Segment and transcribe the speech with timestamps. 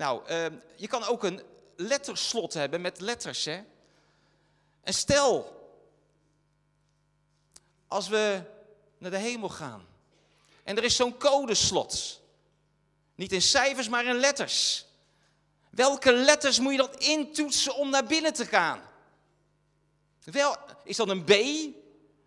[0.00, 1.42] Nou, ehm, je kan ook een
[1.76, 3.44] letterslot hebben met letters.
[3.44, 3.62] Hè?
[4.82, 5.56] En stel,
[7.88, 8.42] als we
[8.98, 9.86] naar de hemel gaan
[10.64, 12.20] en er is zo'n codeslot.
[13.14, 14.86] Niet in cijfers, maar in letters.
[15.70, 18.82] Welke letters moet je dan intoetsen om naar binnen te gaan?
[20.24, 21.34] Wel, is dat een B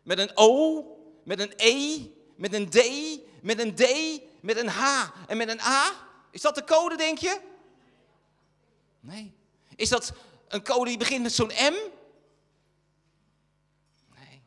[0.04, 0.86] met een O,
[1.24, 2.02] met een E,
[2.36, 2.80] met een D,
[3.42, 5.92] met een D, met een H en met een A?
[6.32, 7.52] Is dat de code, denk je?
[9.03, 9.34] Nee.
[9.75, 10.13] Is dat
[10.48, 11.75] een code die begint met zo'n M?
[14.16, 14.41] Nee.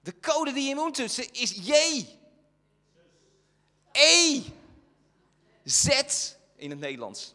[0.00, 1.72] De code die je moet toetsen is J.
[3.92, 4.42] E.
[5.64, 5.88] Z
[6.56, 7.34] in het Nederlands.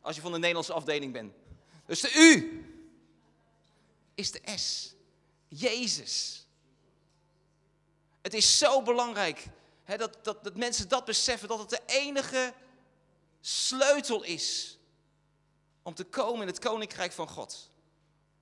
[0.00, 1.32] Als je van de Nederlandse afdeling bent.
[1.86, 2.64] Dus de U
[4.14, 4.94] is de S.
[5.48, 6.46] Jezus.
[8.22, 9.46] Het is zo belangrijk
[9.84, 12.54] hè, dat, dat, dat mensen dat beseffen, dat het de enige
[13.40, 14.78] sleutel is
[15.90, 17.70] om te komen in het koninkrijk van God.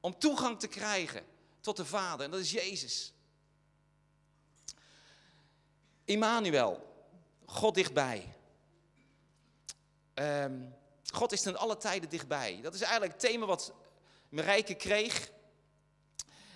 [0.00, 1.26] Om toegang te krijgen
[1.60, 3.12] tot de Vader, en dat is Jezus.
[6.04, 7.04] Immanuel,
[7.46, 8.34] God dichtbij.
[10.14, 10.60] Ehm,
[11.12, 12.60] God is ten alle tijden dichtbij.
[12.62, 13.72] Dat is eigenlijk het thema wat
[14.28, 15.30] Marijke kreeg.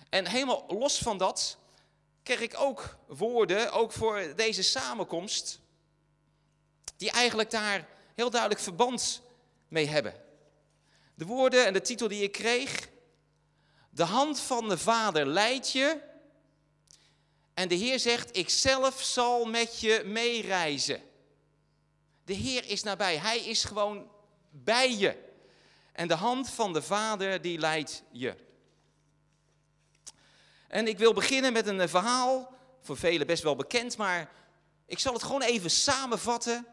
[0.09, 1.57] En helemaal los van dat
[2.23, 5.59] kreeg ik ook woorden, ook voor deze samenkomst,
[6.97, 9.21] die eigenlijk daar heel duidelijk verband
[9.67, 10.23] mee hebben.
[11.15, 12.89] De woorden en de titel die ik kreeg.
[13.89, 16.01] De hand van de Vader leidt je.
[17.53, 21.01] En de Heer zegt, ik zelf zal met je meereizen.
[22.25, 23.17] De Heer is nabij.
[23.17, 24.11] Hij is gewoon
[24.51, 25.31] bij je.
[25.91, 28.35] En de hand van de Vader die leidt je.
[30.67, 34.31] En ik wil beginnen met een verhaal, voor velen best wel bekend, maar
[34.85, 36.67] ik zal het gewoon even samenvatten.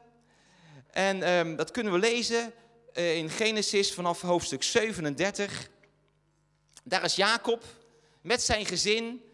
[0.91, 2.53] En um, dat kunnen we lezen
[2.93, 5.69] in Genesis vanaf hoofdstuk 37.
[6.83, 7.65] Daar is Jacob
[8.21, 9.25] met zijn gezin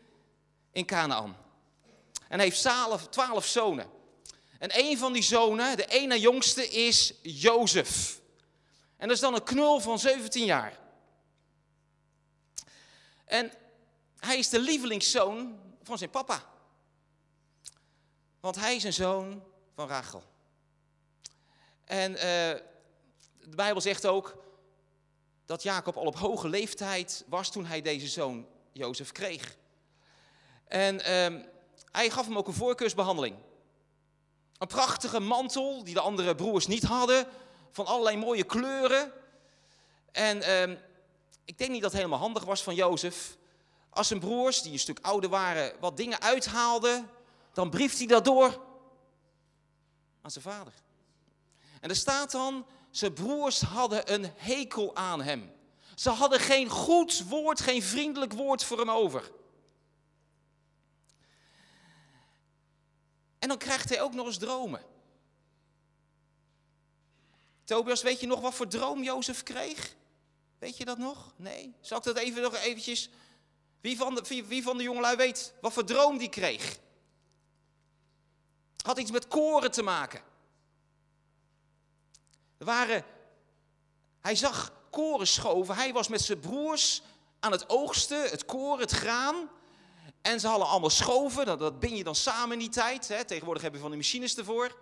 [0.72, 1.36] in Canaan.
[2.28, 2.68] En heeft
[3.10, 3.90] twaalf zonen.
[4.58, 8.20] En een van die zonen, de ene jongste, is Jozef.
[8.96, 10.78] En dat is dan een knul van 17 jaar.
[13.24, 13.52] En
[14.18, 16.44] hij is de lievelingszoon van zijn papa.
[18.40, 19.42] Want hij is een zoon
[19.74, 20.22] van Rachel.
[21.84, 22.60] En uh,
[23.50, 24.36] de Bijbel zegt ook
[25.44, 29.56] dat Jacob al op hoge leeftijd was toen hij deze zoon Jozef kreeg.
[30.64, 31.42] En uh,
[31.90, 33.36] hij gaf hem ook een voorkeursbehandeling.
[34.58, 37.26] Een prachtige mantel die de andere broers niet hadden,
[37.70, 39.12] van allerlei mooie kleuren.
[40.12, 40.76] En uh,
[41.44, 43.36] ik denk niet dat het helemaal handig was van Jozef.
[43.90, 47.10] Als zijn broers, die een stuk ouder waren, wat dingen uithaalden,
[47.52, 48.60] dan brieft hij dat door
[50.22, 50.72] aan zijn vader.
[51.80, 55.52] En er staat dan, zijn broers hadden een hekel aan hem.
[55.94, 59.30] Ze hadden geen goed woord, geen vriendelijk woord voor hem over.
[63.38, 64.82] En dan krijgt hij ook nog eens dromen.
[67.64, 69.94] Tobias, weet je nog wat voor droom Jozef kreeg?
[70.58, 71.34] Weet je dat nog?
[71.36, 71.74] Nee?
[71.80, 73.10] Zal ik dat even nog eventjes...
[73.80, 76.78] Wie van de, wie, wie van de jongelui weet wat voor droom die kreeg?
[78.84, 80.22] Had iets met koren te maken.
[82.58, 83.04] Er waren,
[84.20, 85.74] hij zag koren schoven.
[85.74, 87.02] Hij was met zijn broers
[87.40, 89.50] aan het oogsten, het koren, het graan.
[90.22, 93.08] En ze hadden allemaal schoven, dat, dat bin je dan samen in die tijd.
[93.08, 93.24] Hè.
[93.24, 94.76] Tegenwoordig hebben we van die machines ervoor.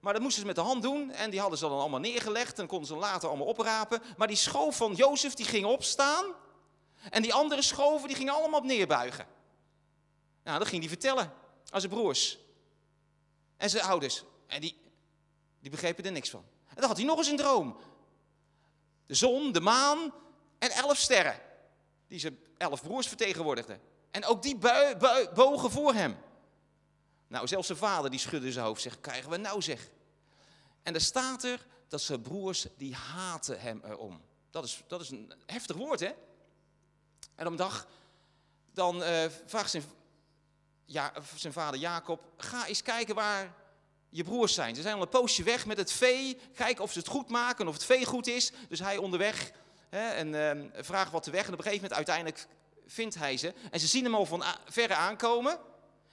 [0.00, 2.58] Maar dat moesten ze met de hand doen en die hadden ze dan allemaal neergelegd
[2.58, 4.02] en konden ze later allemaal oprapen.
[4.16, 6.24] Maar die schoof van Jozef die ging opstaan
[7.10, 9.26] en die andere schoven die gingen allemaal op neerbuigen.
[10.44, 11.32] Nou, dat ging hij vertellen
[11.70, 12.38] aan zijn broers
[13.56, 14.24] en zijn ouders.
[14.46, 14.80] En die,
[15.60, 16.44] die begrepen er niks van.
[16.78, 17.76] En dan had hij nog eens een droom.
[19.06, 20.12] De zon, de maan
[20.58, 21.40] en elf sterren.
[22.08, 23.80] Die zijn elf broers vertegenwoordigden.
[24.10, 24.58] En ook die
[25.34, 26.16] bogen voor hem.
[27.26, 28.82] Nou, zelfs zijn vader die schudde zijn hoofd.
[28.82, 29.90] Zegt, krijgen we nou zeg.
[30.82, 34.20] En er staat er dat zijn broers, die haten hem erom.
[34.50, 36.12] Dat is, dat is een heftig woord, hè?
[37.34, 37.86] En op een dag,
[38.72, 39.84] dan uh, vraagt zijn,
[40.84, 43.54] ja, zijn vader Jacob, ga eens kijken waar
[44.10, 44.74] je broers zijn.
[44.74, 47.68] Ze zijn al een poosje weg met het vee, kijken of ze het goed maken,
[47.68, 48.52] of het vee goed is.
[48.68, 49.52] Dus hij onderweg
[49.88, 51.46] hè, en uh, vraagt wat de weg.
[51.46, 52.46] En op een gegeven moment uiteindelijk
[52.86, 53.54] vindt hij ze.
[53.70, 55.58] En ze zien hem al van verre aankomen,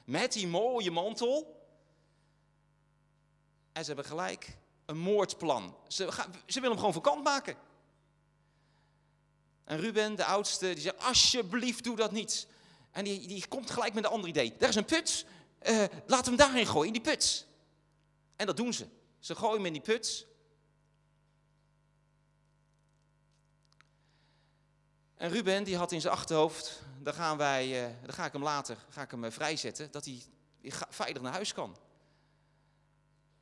[0.05, 1.63] met die mooie mantel.
[3.73, 5.75] En ze hebben gelijk een moordplan.
[5.87, 7.55] Ze, gaan, ze willen hem gewoon vakant maken.
[9.63, 12.47] En Ruben, de oudste, die zegt, alsjeblieft doe dat niet.
[12.91, 14.55] En die, die komt gelijk met een ander idee.
[14.57, 15.25] Daar is een put,
[15.63, 17.47] uh, laat hem daarin gooien, in die put.
[18.35, 18.87] En dat doen ze.
[19.19, 20.27] Ze gooien hem in die put.
[25.15, 28.43] En Ruben die had in zijn achterhoofd, dan gaan wij, eh, daar ga ik hem
[28.43, 30.21] later ga ik hem eh, vrijzetten, dat hij
[30.89, 31.77] veilig naar huis kan.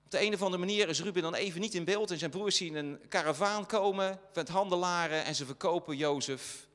[0.03, 2.31] Op de een of andere manier is Ruben dan even niet in beeld en zijn
[2.31, 6.67] broers zien een karavaan komen met handelaren en ze verkopen Jozef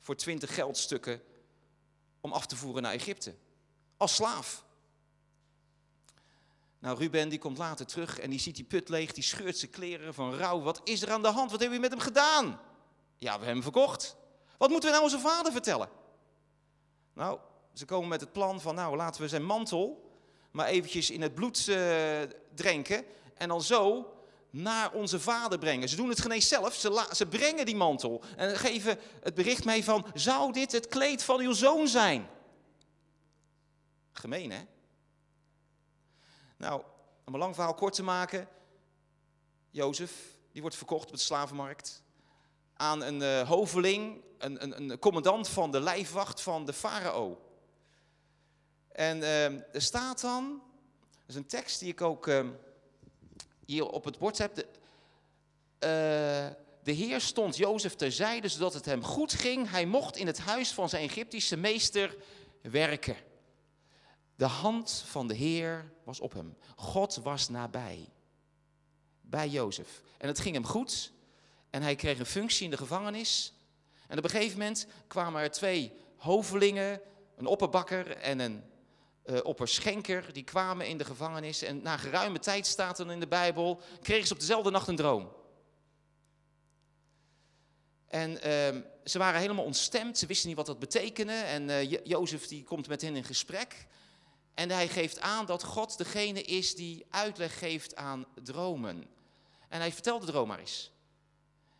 [0.00, 1.22] voor twintig geldstukken
[2.20, 3.34] om af te voeren naar Egypte.
[3.96, 4.65] Als slaaf.
[6.86, 9.70] Nou, Ruben die komt later terug en die ziet die put leeg, die scheurt zijn
[9.70, 10.60] kleren van rouw.
[10.60, 11.50] Wat is er aan de hand?
[11.50, 12.46] Wat hebben we met hem gedaan?
[12.46, 12.58] Ja,
[13.18, 14.16] we hebben hem verkocht.
[14.58, 15.88] Wat moeten we nou onze vader vertellen?
[17.14, 17.38] Nou,
[17.72, 20.10] ze komen met het plan van, nou, laten we zijn mantel
[20.50, 21.76] maar eventjes in het bloed uh,
[22.54, 23.04] drenken
[23.34, 24.12] en dan zo
[24.50, 25.88] naar onze vader brengen.
[25.88, 29.84] Ze doen het geen zelf, ze, ze brengen die mantel en geven het bericht mee
[29.84, 32.28] van, zou dit het kleed van uw zoon zijn?
[34.12, 34.60] Gemeen, hè?
[36.56, 36.82] Nou,
[37.24, 38.48] om een lang verhaal kort te maken.
[39.70, 42.02] Jozef, die wordt verkocht op de slavenmarkt
[42.76, 47.40] aan een uh, hoveling, een, een, een, commandant van de lijfwacht van de farao.
[48.88, 50.62] En uh, er staat dan,
[51.10, 52.48] dat is een tekst die ik ook uh,
[53.64, 54.54] hier op het bord heb.
[54.54, 54.66] De,
[55.80, 59.70] uh, de Heer stond Jozef terzijde, zodat het hem goed ging.
[59.70, 62.16] Hij mocht in het huis van zijn Egyptische meester
[62.62, 63.16] werken.
[64.36, 66.56] De hand van de Heer was op hem.
[66.76, 68.08] God was nabij.
[69.20, 70.02] Bij Jozef.
[70.18, 71.12] En het ging hem goed.
[71.70, 73.52] En hij kreeg een functie in de gevangenis.
[74.08, 77.00] En op een gegeven moment kwamen er twee hovelingen,
[77.36, 78.64] een opperbakker en een
[79.26, 81.62] uh, opperschenker, die kwamen in de gevangenis.
[81.62, 84.96] En na geruime tijd staat er in de Bijbel, kregen ze op dezelfde nacht een
[84.96, 85.32] droom.
[88.06, 91.32] En uh, ze waren helemaal ontstemd, ze wisten niet wat dat betekende.
[91.32, 93.86] En uh, Jozef die komt met hen in gesprek.
[94.56, 99.06] En hij geeft aan dat God degene is die uitleg geeft aan dromen.
[99.68, 100.90] En hij vertelt de droom maar eens.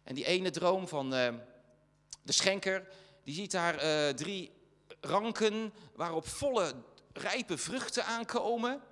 [0.02, 1.34] En die ene droom van uh,
[2.22, 2.88] de schenker,
[3.22, 4.52] die ziet daar uh, drie
[5.00, 6.74] ranken waarop volle
[7.12, 8.82] rijpe vruchten aankomen.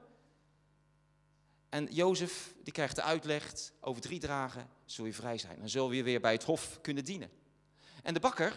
[1.69, 5.59] En Jozef die krijgt de uitleg, over drie dagen zul je vrij zijn.
[5.59, 7.31] Dan zul je weer bij het hof kunnen dienen.
[8.03, 8.55] En de bakker,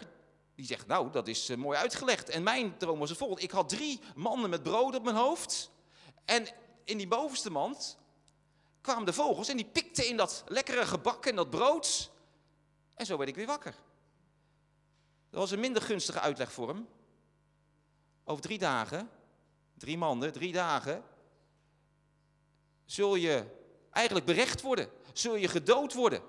[0.58, 2.28] die zegt, nou, dat is uh, mooi uitgelegd.
[2.28, 3.42] En mijn droom was het volgende.
[3.42, 5.70] Ik had drie manden met brood op mijn hoofd.
[6.24, 6.48] En
[6.84, 7.98] in die bovenste mand
[8.80, 12.10] kwamen de vogels en die pikten in dat lekkere gebak en dat brood.
[12.94, 13.74] En zo werd ik weer wakker.
[15.30, 16.88] Dat was een minder gunstige uitleg voor hem.
[18.24, 19.10] Over drie dagen,
[19.74, 21.04] drie maanden, drie dagen,
[22.84, 23.44] zul je
[23.90, 24.90] eigenlijk berecht worden.
[25.12, 26.22] Zul je gedood worden.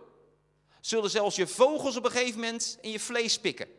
[0.81, 3.77] Zullen zelfs je vogels op een gegeven moment in je vlees pikken.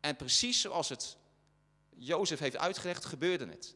[0.00, 1.16] En precies zoals het
[1.90, 3.74] Jozef heeft uitgelegd, gebeurde het.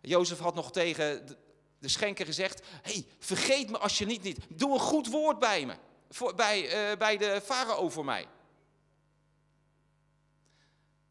[0.00, 1.36] Jozef had nog tegen
[1.78, 4.38] de schenker gezegd: hey, vergeet me als je niet, niet.
[4.48, 5.76] Doe een goed woord bij me.
[6.10, 8.28] Voor, bij, uh, bij de farao voor mij.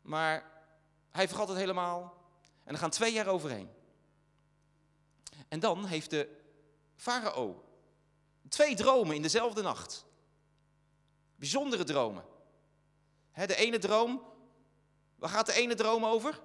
[0.01, 0.51] Maar
[1.09, 2.17] hij vergat het helemaal.
[2.63, 3.69] En er gaan twee jaar overheen.
[5.47, 6.37] En dan heeft de
[6.95, 7.69] farao
[8.49, 10.05] twee dromen in dezelfde nacht.
[11.35, 12.25] Bijzondere dromen.
[13.33, 14.21] de ene droom,
[15.19, 16.39] waar gaat de ene droom over?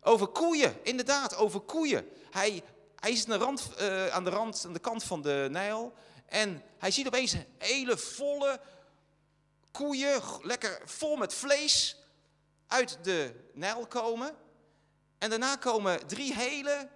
[0.00, 2.08] Over koeien, inderdaad, over koeien.
[2.30, 2.62] Hij,
[2.96, 5.94] hij is aan de, rand, uh, aan de rand, aan de kant van de Nijl.
[6.26, 8.60] En hij ziet opeens hele volle
[9.70, 11.96] koeien, lekker vol met vlees,
[12.66, 14.36] uit de Nijl komen.
[15.18, 16.88] En daarna komen drie hele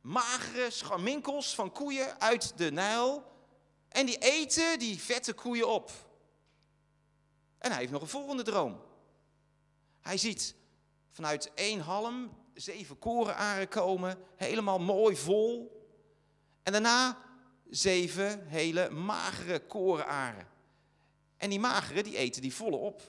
[0.00, 3.24] magere scharminkels van koeien uit de Nijl.
[3.88, 5.90] En die eten die vette koeien op.
[7.60, 8.80] En hij heeft nog een volgende droom.
[10.00, 10.54] Hij ziet
[11.10, 15.78] vanuit één halm zeven korenaren komen, helemaal mooi vol.
[16.62, 17.18] En daarna
[17.70, 20.48] zeven hele magere korenaren.
[21.36, 23.02] En die magere, die eten die volle op.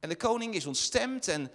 [0.00, 1.50] En de koning is ontstemd en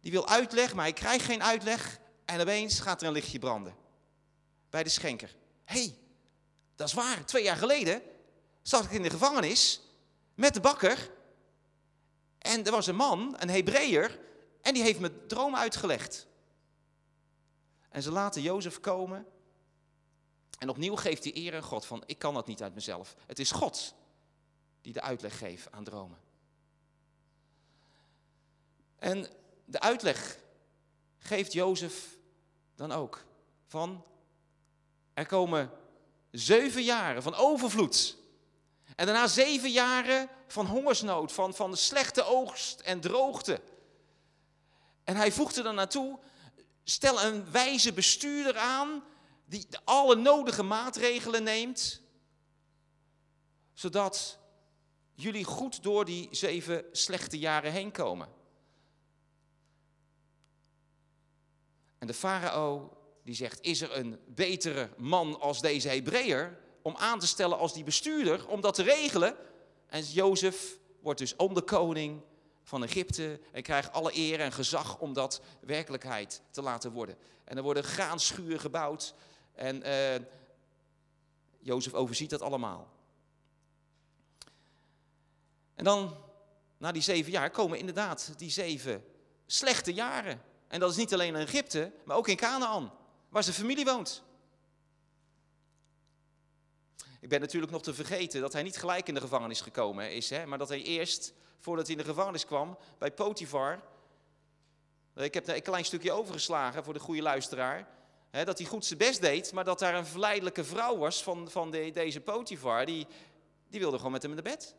[0.00, 2.00] die wil uitleg, maar hij krijgt geen uitleg.
[2.24, 3.76] En opeens gaat er een lichtje branden.
[4.70, 5.36] Bij de schenker.
[5.64, 5.98] Hey,
[6.74, 7.24] dat is waar.
[7.24, 8.02] Twee jaar geleden
[8.62, 9.80] zat ik in de gevangenis
[10.34, 11.10] met de bakker.
[12.38, 14.20] En er was een man, een Hebreeër,
[14.60, 16.26] en die heeft me droom uitgelegd.
[17.88, 19.26] En ze laten Jozef komen.
[20.58, 23.14] En opnieuw geeft hij eer aan God van, ik kan dat niet uit mezelf.
[23.26, 23.94] Het is God
[24.80, 26.18] die de uitleg geeft aan dromen.
[28.96, 29.26] En
[29.64, 30.38] de uitleg
[31.18, 32.18] geeft Jozef
[32.74, 33.24] dan ook
[33.66, 34.04] van,
[35.14, 35.70] er komen
[36.30, 38.16] zeven jaren van overvloed.
[39.02, 43.60] En daarna zeven jaren van hongersnood, van, van slechte oogst en droogte.
[45.04, 46.18] En hij voegde er naartoe,
[46.84, 49.04] stel een wijze bestuurder aan
[49.44, 52.00] die alle nodige maatregelen neemt,
[53.72, 54.38] zodat
[55.14, 58.28] jullie goed door die zeven slechte jaren heen komen.
[61.98, 67.18] En de farao die zegt, is er een betere man als deze Hebreeër om aan
[67.18, 69.36] te stellen als die bestuurder, om dat te regelen?
[69.86, 72.22] En Jozef wordt dus onderkoning
[72.62, 77.16] van Egypte en krijgt alle eer en gezag om dat werkelijkheid te laten worden.
[77.44, 79.14] En er worden graanschuren gebouwd
[79.54, 80.26] en uh,
[81.58, 82.90] Jozef overziet dat allemaal.
[85.74, 86.16] En dan,
[86.78, 89.04] na die zeven jaar, komen inderdaad die zeven
[89.46, 90.42] slechte jaren.
[90.68, 92.92] En dat is niet alleen in Egypte, maar ook in Canaan,
[93.28, 94.22] waar zijn familie woont.
[97.22, 100.30] Ik ben natuurlijk nog te vergeten dat hij niet gelijk in de gevangenis gekomen is,
[100.30, 103.80] hè, maar dat hij eerst, voordat hij in de gevangenis kwam, bij Potifar.
[105.14, 107.88] Ik heb een klein stukje overgeslagen voor de goede luisteraar.
[108.30, 111.50] Hè, dat hij goed zijn best deed, maar dat daar een verleidelijke vrouw was van,
[111.50, 112.86] van de, deze Potifar.
[112.86, 113.06] Die,
[113.68, 114.74] die wilde gewoon met hem in de bed.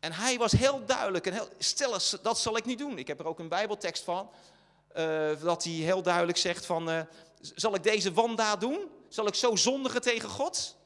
[0.00, 2.98] En hij was heel duidelijk en heel, stel, dat zal ik niet doen.
[2.98, 4.30] Ik heb er ook een bijbeltekst van,
[4.96, 7.00] uh, dat hij heel duidelijk zegt van, uh,
[7.40, 8.90] zal ik deze wandaad doen?
[9.08, 10.76] Zal ik zo zondigen tegen God?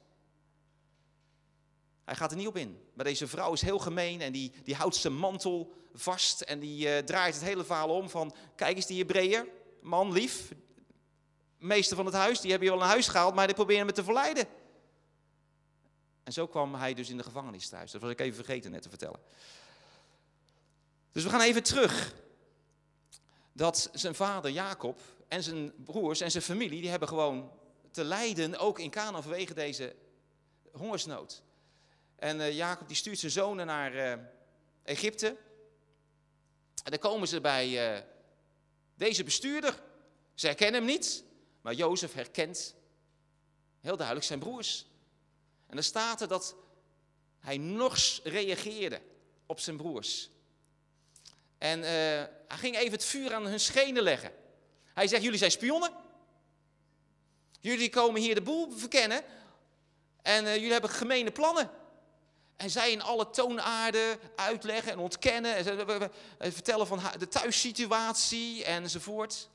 [2.05, 2.81] Hij gaat er niet op in.
[2.95, 6.87] Maar deze vrouw is heel gemeen en die, die houdt zijn mantel vast en die
[6.87, 9.47] uh, draait het hele verhaal om van, kijk eens die Hebreeër,
[9.81, 10.53] man lief,
[11.59, 13.93] meester van het huis, die hebben je wel een huis gehaald, maar die proberen me
[13.93, 14.47] te verleiden.
[16.23, 17.91] En zo kwam hij dus in de gevangenis thuis.
[17.91, 19.21] Dat was ik even vergeten net te vertellen.
[21.13, 22.15] Dus we gaan even terug.
[23.53, 27.51] Dat zijn vader Jacob en zijn broers en zijn familie, die hebben gewoon
[27.91, 29.97] te lijden, ook in Canaan vanwege deze
[30.73, 31.43] hongersnood.
[32.17, 34.25] En uh, Jacob die stuurt zijn zonen naar uh,
[34.83, 35.27] Egypte.
[36.85, 38.03] En dan komen ze bij uh,
[38.95, 39.83] deze bestuurder.
[40.35, 41.25] Ze herkennen hem niet,
[41.61, 42.75] maar Jozef herkent
[43.81, 44.87] heel duidelijk zijn broers.
[45.67, 46.57] En dan staat er dat
[47.39, 49.01] hij nors reageerde
[49.47, 50.31] op zijn broers.
[51.59, 54.33] En hij ging even het vuur aan hun schenen leggen.
[54.95, 55.93] Hij zegt, jullie zijn spionnen.
[57.61, 59.23] Jullie komen hier de boel verkennen.
[60.23, 61.71] En uh, jullie hebben gemene plannen.
[62.57, 65.57] En zij in alle toonaarden uitleggen en ontkennen.
[66.39, 69.49] En vertellen van de thuissituatie enzovoort.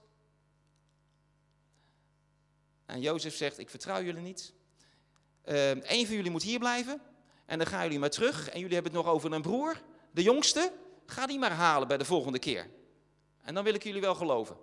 [2.86, 4.54] En Jozef zegt, ik vertrouw jullie niet.
[5.46, 7.02] Uh, een van jullie moet hier blijven.
[7.46, 8.50] En dan gaan jullie maar terug.
[8.50, 9.82] En jullie hebben het nog over een broer,
[10.12, 10.74] de jongste.
[11.06, 12.70] Ga die maar halen bij de volgende keer.
[13.42, 14.58] En dan wil ik jullie wel geloven.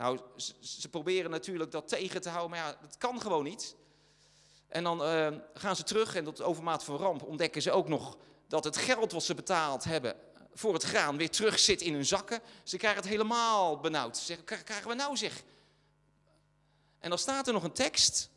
[0.00, 0.18] Nou,
[0.60, 3.76] ze, proberen natuurlijk dat tegen te houden, maar ja, dat kan gewoon niet.
[4.68, 8.16] En dan uh, gaan ze terug en tot overmaat van ramp ontdekken ze ook nog
[8.48, 10.16] dat het geld wat ze betaald hebben
[10.52, 12.40] voor het graan weer terug zit in hun zakken.
[12.62, 14.16] Ze krijgen het helemaal benauwd.
[14.16, 15.42] Ze zeggen, krijgen we nou zeg?
[16.98, 18.30] En dan staat er nog een tekst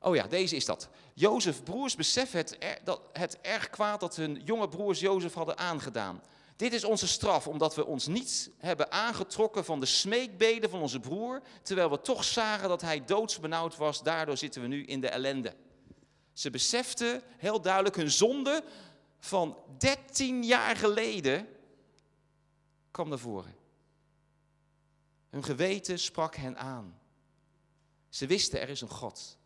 [0.00, 0.88] Oh ja, deze is dat.
[1.14, 6.22] Jozef broers beseffen het, dat, het erg kwaad dat hun jonge broers Jozef hadden aangedaan.
[6.58, 11.00] Dit is onze straf, omdat we ons niet hebben aangetrokken van de smeekbeden van onze
[11.00, 14.02] broer, terwijl we toch zagen dat hij doodsbenauwd was.
[14.02, 15.56] Daardoor zitten we nu in de ellende.
[16.32, 18.64] Ze beseften heel duidelijk hun zonde
[19.18, 21.48] van 13 jaar geleden
[22.90, 23.56] kwam naar voren.
[25.30, 26.98] Hun geweten sprak hen aan.
[28.08, 29.38] Ze wisten er is een God.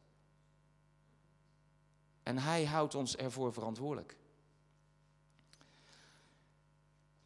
[2.23, 4.16] En hij houdt ons ervoor verantwoordelijk.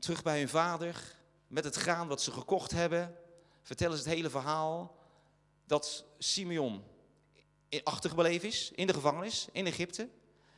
[0.07, 1.03] Terug bij hun vader,
[1.47, 3.17] met het graan wat ze gekocht hebben,
[3.63, 4.97] vertellen ze het hele verhaal
[5.65, 6.85] dat Simeon
[7.83, 10.09] achtergebleven is in de gevangenis in Egypte.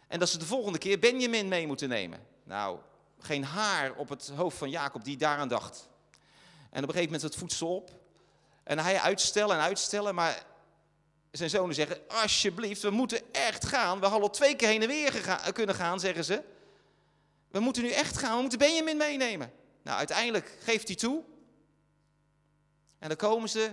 [0.09, 2.27] En dat ze de volgende keer Benjamin mee moeten nemen.
[2.45, 2.79] Nou,
[3.19, 5.89] geen haar op het hoofd van Jacob die daaraan dacht.
[6.71, 7.91] En op een gegeven moment het voedsel op.
[8.63, 10.45] En hij uitstellen en uitstellen, maar
[11.31, 14.01] zijn zonen zeggen, alsjeblieft, we moeten echt gaan.
[14.01, 16.57] We hadden al twee keer heen en weer kunnen gaan, zeggen ze.
[17.51, 19.53] We moeten nu echt gaan, we moeten Benjamin meenemen.
[19.83, 21.23] Nou, uiteindelijk geeft hij toe.
[22.99, 23.73] En dan komen ze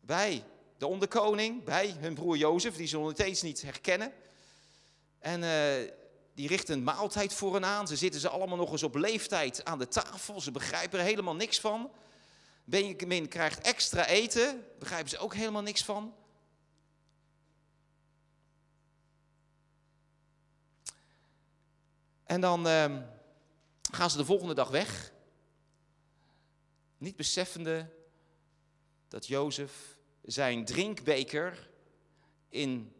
[0.00, 0.44] bij
[0.78, 4.12] de onderkoning, bij hun broer Jozef, die ze nog steeds niet herkennen.
[5.18, 5.90] En uh,
[6.34, 7.88] die richten een maaltijd voor hen aan.
[7.88, 10.40] Ze zitten ze allemaal nog eens op leeftijd aan de tafel.
[10.40, 11.90] Ze begrijpen er helemaal niks van.
[12.64, 16.14] Benjamin krijgt extra eten, begrijpen ze ook helemaal niks van.
[22.28, 22.96] En dan uh,
[23.92, 25.12] gaan ze de volgende dag weg,
[26.98, 27.90] niet beseffende
[29.08, 31.70] dat Jozef zijn drinkbeker
[32.48, 32.92] in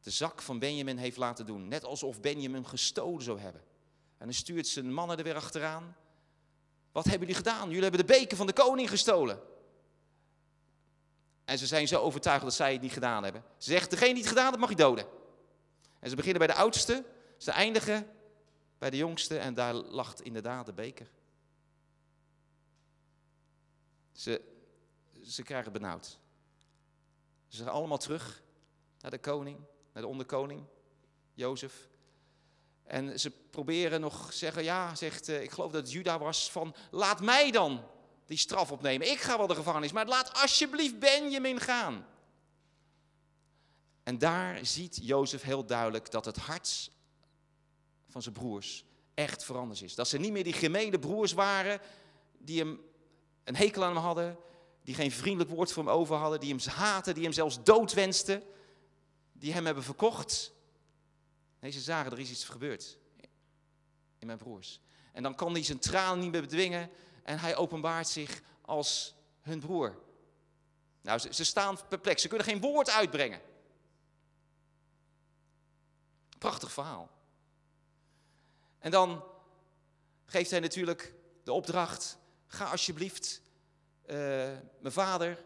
[0.00, 1.68] de zak van Benjamin heeft laten doen.
[1.68, 3.62] Net alsof Benjamin gestolen zou hebben.
[4.18, 5.96] En dan stuurt zijn mannen er weer achteraan.
[6.92, 7.66] Wat hebben jullie gedaan?
[7.66, 9.40] Jullie hebben de beker van de koning gestolen.
[11.44, 13.44] En ze zijn zo overtuigd dat zij het niet gedaan hebben.
[13.56, 15.06] Ze zegt, degene die het gedaan heeft, mag je doden.
[16.00, 17.04] En ze beginnen bij de oudste,
[17.36, 18.16] ze eindigen
[18.78, 21.10] bij de jongste en daar lacht inderdaad de beker.
[24.12, 24.42] Ze,
[25.24, 26.18] ze krijgen benauwd.
[27.48, 28.42] Ze gaan allemaal terug
[29.00, 29.58] naar de koning,
[29.92, 30.64] naar de onderkoning,
[31.34, 31.88] Jozef.
[32.82, 36.74] En ze proberen nog zeggen, ja, zegt, uh, ik geloof dat het Juda was, van
[36.90, 37.84] laat mij dan
[38.26, 39.10] die straf opnemen.
[39.10, 42.06] Ik ga wel de gevangenis, maar laat alsjeblieft Benjamin gaan.
[44.02, 46.90] En daar ziet Jozef heel duidelijk dat het hart
[48.08, 48.84] van zijn broers
[49.14, 49.94] echt veranderd is.
[49.94, 51.80] Dat ze niet meer die gemene broers waren
[52.38, 52.80] die hem
[53.44, 54.38] een hekel aan hem hadden,
[54.82, 57.92] die geen vriendelijk woord voor hem over hadden, die hem haten, die hem zelfs dood
[57.92, 58.42] wensten,
[59.32, 60.52] die hem hebben verkocht.
[61.60, 62.98] Nee, ze zagen er is iets gebeurd
[64.18, 64.80] in mijn broers.
[65.12, 66.90] En dan kan hij zijn tranen niet meer bedwingen
[67.22, 69.98] en hij openbaart zich als hun broer.
[71.00, 73.40] Nou, ze, ze staan perplex, ze kunnen geen woord uitbrengen.
[76.38, 77.10] Prachtig verhaal.
[78.78, 79.24] En dan
[80.26, 83.40] geeft hij natuurlijk de opdracht: ga alsjeblieft
[84.06, 84.16] uh,
[84.80, 85.44] mijn vader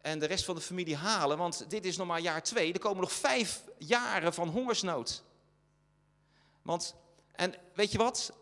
[0.00, 2.72] en de rest van de familie halen, want dit is nog maar jaar twee.
[2.72, 5.22] Er komen nog vijf jaren van hongersnood.
[6.62, 6.94] Want,
[7.32, 8.32] en weet je wat?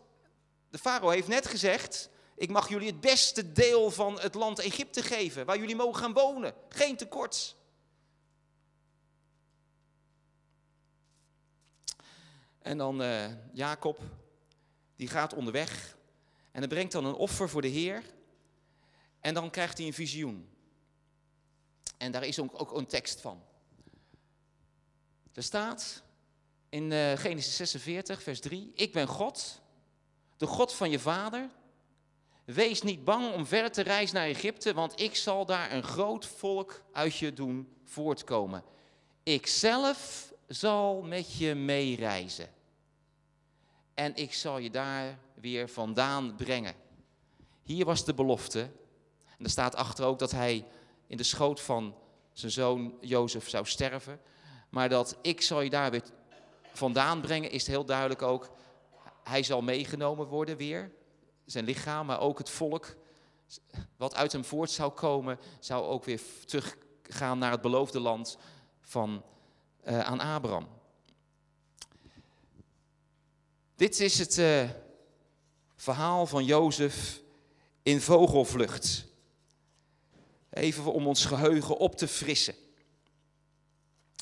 [0.69, 5.01] De farao heeft net gezegd: ik mag jullie het beste deel van het land Egypte
[5.03, 6.53] geven, waar jullie mogen gaan wonen.
[6.69, 7.55] Geen tekort.
[12.69, 13.99] En dan uh, Jacob,
[14.95, 15.97] die gaat onderweg
[16.51, 18.03] en hij brengt dan een offer voor de Heer.
[19.19, 20.49] En dan krijgt hij een visioen.
[21.97, 23.43] En daar is ook, ook een tekst van.
[25.33, 26.03] Er staat
[26.69, 29.61] in uh, Genesis 46, vers 3: Ik ben God,
[30.37, 31.49] de God van je vader.
[32.45, 36.25] Wees niet bang om verder te reizen naar Egypte, want ik zal daar een groot
[36.25, 38.63] volk uit je doen voortkomen.
[39.23, 42.57] Ik zelf zal met je meereizen.
[43.99, 46.73] En ik zal je daar weer vandaan brengen.
[47.63, 48.59] Hier was de belofte.
[49.37, 50.65] En er staat achter ook dat hij
[51.07, 51.95] in de schoot van
[52.33, 54.19] zijn zoon Jozef zou sterven.
[54.69, 56.03] Maar dat ik zal je daar weer
[56.73, 58.49] vandaan brengen, is heel duidelijk ook.
[59.23, 60.91] Hij zal meegenomen worden weer.
[61.45, 62.95] Zijn lichaam, maar ook het volk.
[63.97, 68.37] Wat uit hem voort zou komen, zou ook weer teruggaan naar het beloofde land
[68.81, 69.23] van,
[69.87, 70.78] uh, aan Abraham.
[73.79, 74.69] Dit is het uh,
[75.75, 77.21] verhaal van Jozef
[77.83, 79.05] in vogelvlucht.
[80.49, 82.55] Even om ons geheugen op te frissen.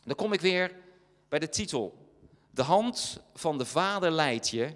[0.06, 0.76] Dan kom ik weer
[1.30, 2.12] bij de titel.
[2.52, 4.76] De hand van de Vader leidt je.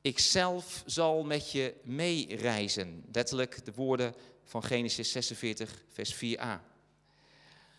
[0.00, 3.04] Ik zelf zal met je meereizen.
[3.12, 6.60] Letterlijk de woorden van Genesis 46, vers 4a.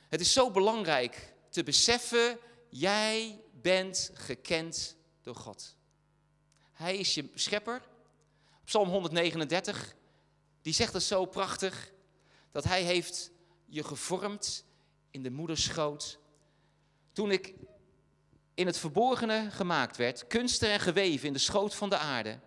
[0.10, 5.78] Het is zo belangrijk te beseffen, jij bent gekend door God.
[6.79, 7.81] Hij is je schepper.
[8.65, 9.95] Psalm 139,
[10.61, 11.91] die zegt het zo prachtig,
[12.51, 13.31] dat hij heeft
[13.65, 14.65] je gevormd
[15.11, 16.19] in de moederschoot.
[17.11, 17.53] Toen ik
[18.53, 22.39] in het verborgene gemaakt werd, kunstig en geweven in de schoot van de aarde,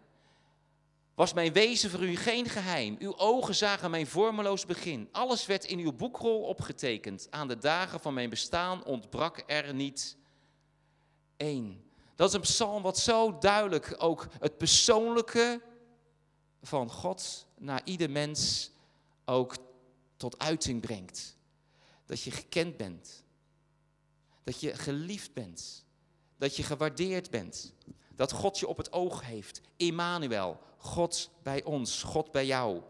[1.15, 2.97] was mijn wezen voor u geen geheim.
[2.99, 5.09] Uw ogen zagen mijn vormeloos begin.
[5.11, 7.27] Alles werd in uw boekrol opgetekend.
[7.31, 10.17] Aan de dagen van mijn bestaan ontbrak er niet
[11.37, 11.92] één.
[12.15, 15.63] Dat is een psalm wat zo duidelijk ook het persoonlijke
[16.63, 18.71] van God naar ieder mens
[19.25, 19.57] ook
[20.17, 21.37] tot uiting brengt.
[22.07, 23.25] Dat je gekend bent.
[24.45, 25.85] Dat je geliefd bent.
[26.37, 27.73] Dat je gewaardeerd bent.
[28.15, 29.61] Dat God je op het oog heeft.
[29.77, 32.83] Immanuel, God bij ons, God bij jou.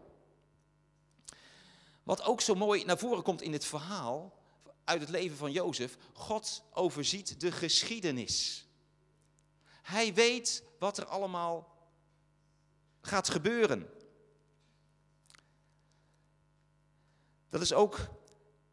[2.03, 4.41] Wat ook zo mooi naar voren komt in het verhaal
[4.83, 8.65] uit het leven van Jozef, God overziet de geschiedenis.
[9.83, 11.77] Hij weet wat er allemaal
[13.01, 13.89] gaat gebeuren.
[17.49, 17.99] Dat is ook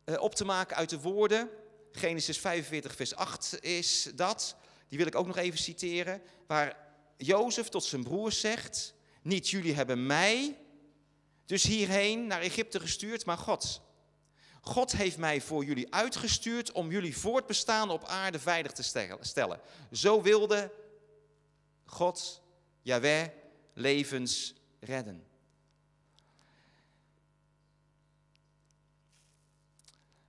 [0.04, 1.50] eh, op te maken uit de woorden.
[1.92, 4.56] Genesis 45, vers 8 is dat.
[4.88, 6.22] Die wil ik ook nog even citeren.
[6.46, 6.76] Waar
[7.16, 10.58] Jozef tot zijn broers zegt: Niet jullie hebben mij
[11.46, 13.80] dus hierheen naar Egypte gestuurd, maar God.
[14.60, 19.60] God heeft mij voor jullie uitgestuurd om jullie voortbestaan op aarde veilig te stellen.
[19.92, 20.72] Zo wilde
[21.90, 22.42] God,
[22.82, 23.28] Yahweh,
[23.72, 25.26] levens redden.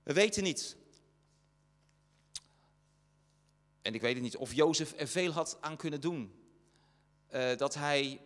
[0.03, 0.75] We weten niet.
[3.81, 6.35] En ik weet het niet of Jozef er veel had aan kunnen doen.
[7.31, 8.21] Uh, dat hij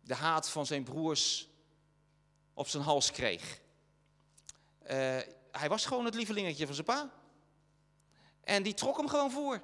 [0.00, 1.48] de haat van zijn broers
[2.54, 3.60] op zijn hals kreeg.
[4.82, 4.88] Uh,
[5.50, 7.12] hij was gewoon het lievelingetje van zijn pa.
[8.40, 9.62] En die trok hem gewoon voor.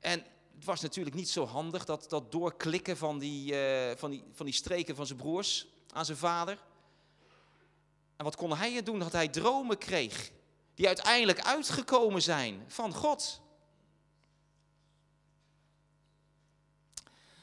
[0.00, 4.24] En het was natuurlijk niet zo handig, dat, dat doorklikken van die, eh, van, die,
[4.32, 6.58] van die streken van zijn broers aan zijn vader.
[8.16, 8.98] En wat kon hij doen?
[8.98, 10.30] Dat hij dromen kreeg,
[10.74, 13.40] die uiteindelijk uitgekomen zijn van God.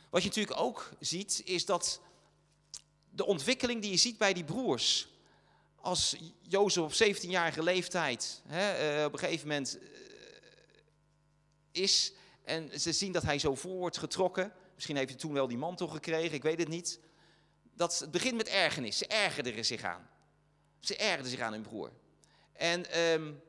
[0.10, 2.02] Wat je natuurlijk ook ziet, is dat
[3.10, 5.08] de ontwikkeling die je ziet bij die broers.
[5.76, 9.88] Als Jozef op 17-jarige leeftijd hè, uh, op een gegeven moment uh,
[11.72, 14.54] is en ze zien dat hij zo voor wordt getrokken.
[14.74, 17.00] Misschien heeft hij toen wel die mantel gekregen, ik weet het niet.
[17.74, 18.98] Dat, het begint met ergernis.
[18.98, 20.10] Ze ergerden zich aan.
[20.80, 21.92] Ze ergerden zich aan hun broer.
[22.54, 23.42] En um,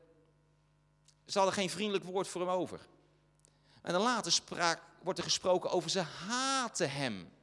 [1.25, 2.79] ze hadden geen vriendelijk woord voor hem over.
[3.81, 7.33] En dan later spraak, wordt er gesproken over ze haten hem.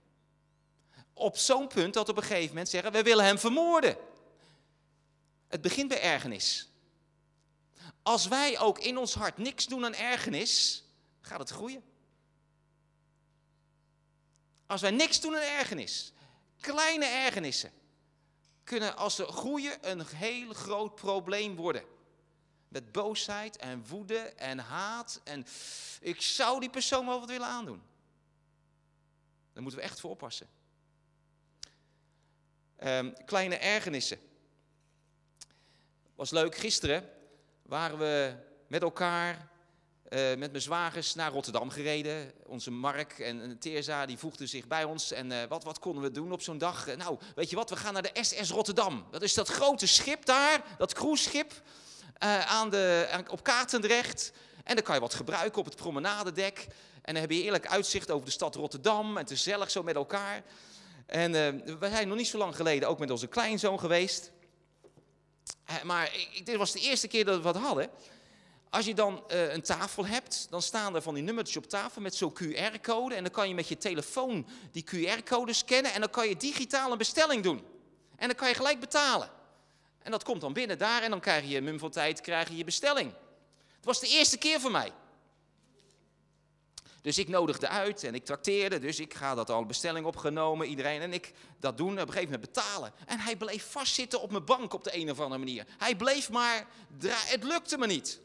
[1.15, 3.97] Op zo'n punt dat op een gegeven moment zeggen, we willen hem vermoorden.
[5.49, 6.69] Het begint bij ergernis.
[8.03, 10.85] Als wij ook in ons hart niks doen aan ergernis,
[11.23, 11.83] gaat het groeien.
[14.67, 16.13] Als wij niks doen aan ergernis,
[16.61, 17.73] kleine ergernissen,
[18.65, 21.85] kunnen als ze groeien een heel groot probleem worden.
[22.69, 25.21] Met boosheid en woede en haat.
[25.25, 25.47] En
[26.01, 27.83] ik zou die persoon wel wat willen aandoen.
[29.53, 30.49] Daar moeten we echt voor oppassen.
[32.85, 34.19] Um, kleine ergernissen.
[36.15, 37.11] Was leuk, gisteren
[37.63, 39.49] waren we met elkaar,
[40.13, 42.33] uh, met mijn zwagers, naar Rotterdam gereden.
[42.47, 45.13] Onze Mark en, en die voegden zich bij ons.
[45.13, 46.89] En uh, wat, wat konden we doen op zo'n dag?
[46.89, 49.07] Uh, nou, weet je wat, we gaan naar de SS Rotterdam.
[49.11, 51.53] Dat is dat grote schip daar, dat cruiseschip
[52.47, 54.33] aan de, op Katendrecht.
[54.65, 56.67] En dan kan je wat gebruiken op het promenadedek.
[57.03, 59.17] En dan heb je eerlijk uitzicht over de stad Rotterdam.
[59.17, 60.43] En het is zo met elkaar.
[61.07, 61.33] En
[61.79, 64.31] we zijn nog niet zo lang geleden ook met onze kleinzoon geweest.
[65.83, 66.13] Maar
[66.45, 67.91] dit was de eerste keer dat we wat hadden.
[68.73, 72.01] Als je dan uh, een tafel hebt, dan staan er van die nummertjes op tafel
[72.01, 73.15] met zo'n QR-code.
[73.15, 76.93] En dan kan je met je telefoon die QR-code scannen en dan kan je digitaal
[76.93, 77.65] een bestelling doen.
[78.17, 79.31] En dan kan je gelijk betalen.
[80.03, 82.57] En dat komt dan binnen daar en dan krijg je mum van tijd krijg je,
[82.57, 83.13] je bestelling.
[83.77, 84.93] Het was de eerste keer voor mij.
[87.03, 91.01] Dus ik nodigde uit en ik trakteerde, dus ik ga dat al bestelling opgenomen, iedereen
[91.01, 92.93] en ik dat doen, op een gegeven moment betalen.
[93.07, 95.67] En hij bleef vastzitten op mijn bank op de een of andere manier.
[95.79, 96.67] Hij bleef maar,
[97.05, 98.21] het lukte me niet.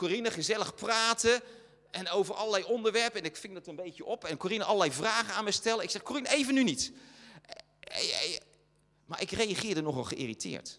[0.00, 1.42] Corine gezellig praten
[1.90, 4.24] en over allerlei onderwerpen en ik ving dat een beetje op.
[4.24, 5.84] En Corine allerlei vragen aan me stellen.
[5.84, 6.92] Ik zeg, Corine, even nu niet.
[9.04, 10.78] Maar ik reageerde nogal geïrriteerd.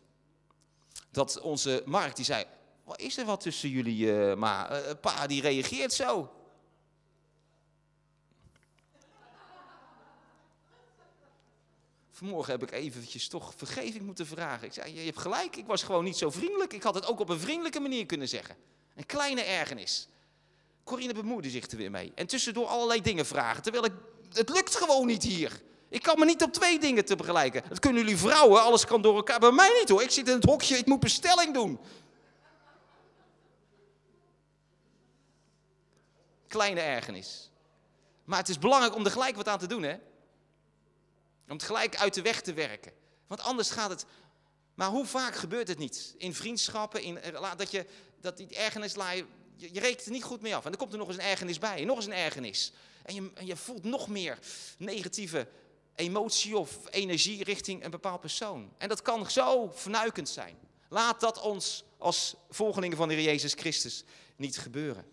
[1.11, 2.45] Dat onze Mark, die zei,
[2.83, 6.31] wat is er wat tussen jullie, uh, maar uh, pa die reageert zo.
[12.21, 14.67] Vanmorgen heb ik eventjes toch vergeving moeten vragen.
[14.67, 16.73] Ik zei, je hebt gelijk, ik was gewoon niet zo vriendelijk.
[16.73, 18.55] Ik had het ook op een vriendelijke manier kunnen zeggen.
[18.95, 20.07] Een kleine ergernis.
[20.83, 22.11] Corine bemoeide zich er weer mee.
[22.15, 23.63] En tussendoor allerlei dingen vragen.
[23.63, 23.91] Terwijl ik,
[24.33, 25.61] het lukt gewoon niet hier.
[25.89, 27.63] Ik kan me niet op twee dingen te begelijken.
[27.69, 29.39] Dat kunnen jullie vrouwen, alles kan door elkaar.
[29.39, 30.01] Bij mij niet hoor.
[30.01, 31.79] Ik zit in het hokje, ik moet bestelling doen.
[36.47, 37.51] Kleine ergernis.
[38.23, 39.95] Maar het is belangrijk om er gelijk wat aan te doen, hè?
[41.47, 42.91] Om het gelijk uit de weg te werken.
[43.27, 44.05] Want anders gaat het.
[44.73, 46.15] Maar hoe vaak gebeurt het niet?
[46.17, 47.19] In vriendschappen, in,
[47.57, 47.85] dat je
[48.21, 49.25] dat die ergernis laat je,
[49.55, 50.63] je, rekent er niet goed mee af.
[50.63, 52.71] En dan komt er nog eens een ergernis bij, nog eens een ergernis.
[53.03, 54.39] En je, je voelt nog meer
[54.77, 55.47] negatieve
[55.95, 58.73] emotie of energie richting een bepaald persoon.
[58.77, 60.57] En dat kan zo vernuikend zijn.
[60.89, 64.03] Laat dat ons als volgelingen van de Heer Jezus Christus
[64.35, 65.05] niet gebeuren.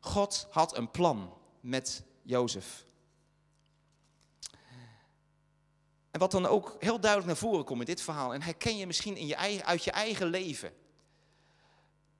[0.00, 2.86] God had een plan met Jozef.
[6.10, 8.86] En wat dan ook heel duidelijk naar voren komt in dit verhaal, en herken je
[8.86, 10.72] misschien in je eigen, uit je eigen leven,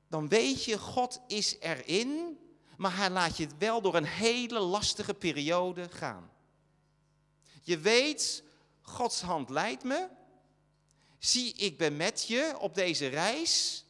[0.09, 2.39] dan weet je, God is erin,
[2.77, 6.31] maar hij laat je wel door een hele lastige periode gaan.
[7.63, 8.43] Je weet,
[8.83, 10.09] Gods hand leidt me.
[11.19, 13.85] Zie, ik ben met je op deze reis.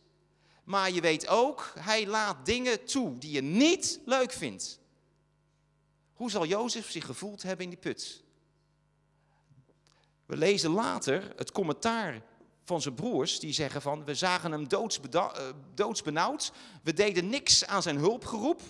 [0.65, 4.81] Maar je weet ook, hij laat dingen toe die je niet leuk vindt.
[6.19, 8.23] Hoe zal Jozef zich gevoeld hebben in die put?
[10.27, 12.23] We lezen later het commentaar
[12.65, 14.67] van zijn broers, die zeggen van, we zagen hem
[15.11, 16.53] eh, doodsbenauwd,
[16.83, 18.61] we deden niks aan zijn hulpgeroep.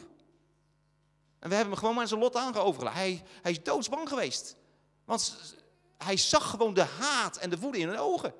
[1.38, 3.00] En we hebben hem gewoon maar zijn lot aangeovergelaten.
[3.00, 4.56] Hij, hij is doodsbang geweest.
[5.04, 5.54] Want
[5.98, 8.34] hij zag gewoon de haat en de woede in hun ogen.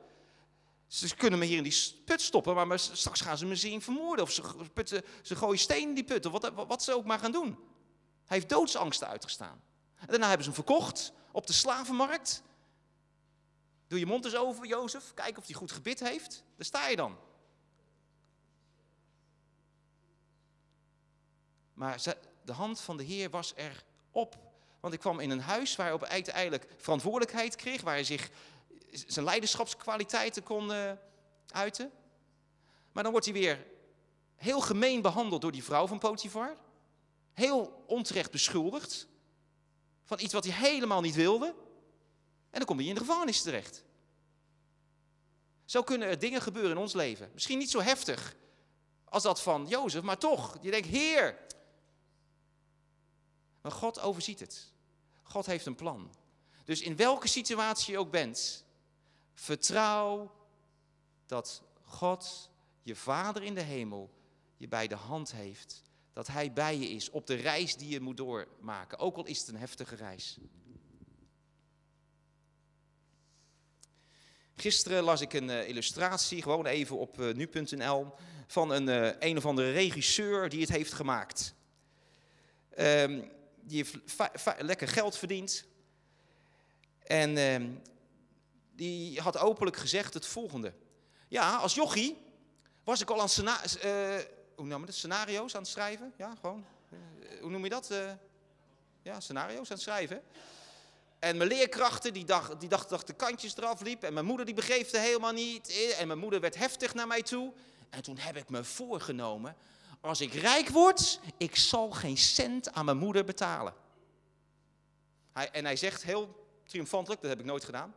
[0.87, 4.25] Ze kunnen me hier in die put stoppen, maar straks gaan ze me zien vermoorden.
[4.25, 4.42] Of ze,
[4.73, 7.59] putten, ze gooien steen in die put, of wat, wat ze ook maar gaan doen.
[8.29, 9.62] Hij heeft doodsangsten uitgestaan.
[9.97, 12.43] En daarna hebben ze hem verkocht op de slavenmarkt.
[13.87, 15.14] Doe je mond eens over, Jozef.
[15.14, 16.45] Kijk of hij goed gebit heeft.
[16.57, 17.17] Daar sta je dan.
[21.75, 22.03] Maar
[22.45, 24.38] de hand van de Heer was er op.
[24.81, 28.31] Want ik kwam in een huis waar hij op uiteindelijk verantwoordelijkheid kreeg, waar hij zich
[28.91, 30.93] zijn leiderschapskwaliteiten kon uh,
[31.47, 31.93] uiten.
[32.93, 33.67] Maar dan wordt hij weer
[34.37, 36.57] heel gemeen behandeld door die vrouw van Potifar.
[37.38, 39.09] Heel onterecht beschuldigd
[40.05, 41.46] van iets wat hij helemaal niet wilde.
[42.51, 43.85] En dan komt hij in de gevangenis terecht.
[45.64, 47.31] Zo kunnen er dingen gebeuren in ons leven.
[47.33, 48.37] Misschien niet zo heftig
[49.05, 50.59] als dat van Jozef, maar toch.
[50.61, 51.38] Je denkt, Heer.
[53.61, 54.72] Maar God overziet het.
[55.22, 56.14] God heeft een plan.
[56.64, 58.64] Dus in welke situatie je ook bent,
[59.35, 60.35] vertrouw
[61.27, 62.51] dat God,
[62.83, 64.11] je Vader in de hemel,
[64.57, 65.83] je bij de hand heeft.
[66.18, 69.38] Dat Hij bij je is op de reis die je moet doormaken, ook al is
[69.38, 70.38] het een heftige reis.
[74.54, 78.12] Gisteren las ik een uh, illustratie, gewoon even op uh, nu.nl,
[78.46, 81.54] van een, uh, een of andere regisseur die het heeft gemaakt.
[82.78, 84.16] Um, die heeft
[84.59, 85.64] lekker geld verdiend.
[87.02, 87.70] En ehm,
[88.72, 90.72] die had openlijk gezegd het volgende.
[91.28, 92.16] Ja, als jochie
[92.85, 93.28] was ik al aan
[94.59, 94.94] hoe noem je dat?
[94.94, 96.12] scenario's aan het schrijven.
[96.16, 96.64] Ja, gewoon.
[97.40, 97.92] hoe noem je dat?
[99.03, 100.23] ja, scenario's aan het schrijven.
[101.18, 104.03] En mijn leerkrachten, die, dacht, die dachten dat de kantjes eraf liep.
[104.03, 105.94] En mijn moeder die begreep het helemaal niet.
[105.99, 107.53] En mijn moeder werd heftig naar mij toe.
[107.90, 109.57] En toen heb ik me voorgenomen,
[110.01, 113.75] als ik rijk word, ik zal geen cent aan mijn moeder betalen.
[115.33, 117.94] Hij, en hij zegt heel triomfantelijk, dat heb ik nooit gedaan.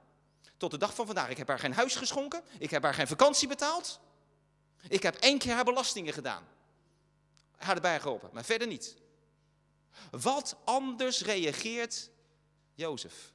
[0.58, 2.42] Tot de dag van vandaag, ik heb haar geen huis geschonken.
[2.58, 4.00] Ik heb haar geen vakantie betaald.
[4.88, 6.44] Ik heb één keer haar belastingen gedaan.
[7.58, 8.96] Haar erbij geholpen, maar verder niet.
[10.12, 12.10] Wat anders reageert
[12.74, 13.34] Jozef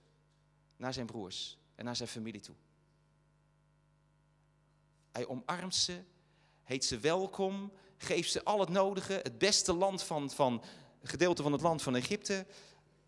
[0.76, 2.54] naar zijn broers en naar zijn familie toe.
[5.12, 6.02] Hij omarmt ze,
[6.62, 10.62] heet ze welkom, geeft ze al het nodige, het beste land van, van
[11.02, 12.46] gedeelte van het land van Egypte,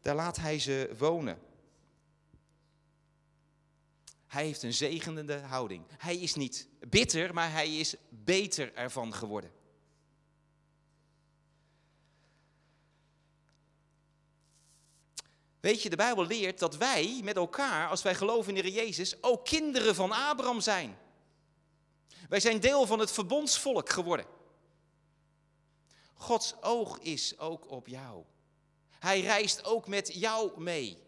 [0.00, 1.38] daar laat hij ze wonen.
[4.28, 5.84] Hij heeft een zegenende houding.
[5.98, 9.52] Hij is niet bitter, maar hij is beter ervan geworden.
[15.60, 19.22] Weet je, de Bijbel leert dat wij met elkaar, als wij geloven in de Jezus,
[19.22, 20.98] ook kinderen van Abraham zijn.
[22.28, 24.26] Wij zijn deel van het verbondsvolk geworden.
[26.14, 28.24] Gods oog is ook op jou.
[28.98, 31.07] Hij reist ook met jou mee.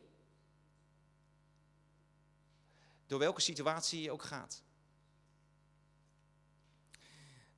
[3.10, 4.62] Door welke situatie je ook gaat.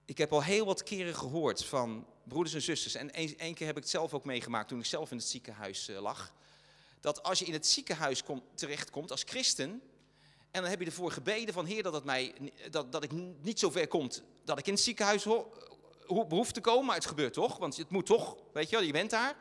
[0.05, 2.95] Ik heb al heel wat keren gehoord van broeders en zusters.
[2.95, 5.89] En één keer heb ik het zelf ook meegemaakt toen ik zelf in het ziekenhuis
[5.89, 6.33] eh, lag
[7.01, 9.71] dat als je in het ziekenhuis kom, terechtkomt als christen,
[10.51, 12.35] en dan heb je ervoor gebeden van Heer dat, het mij,
[12.71, 13.11] dat, dat ik
[13.41, 15.53] niet zo ver komt dat ik in het ziekenhuis ho,
[16.07, 18.93] behoef te komen, maar het gebeurt toch, want het moet toch, weet je wel, je
[18.93, 19.37] bent daar.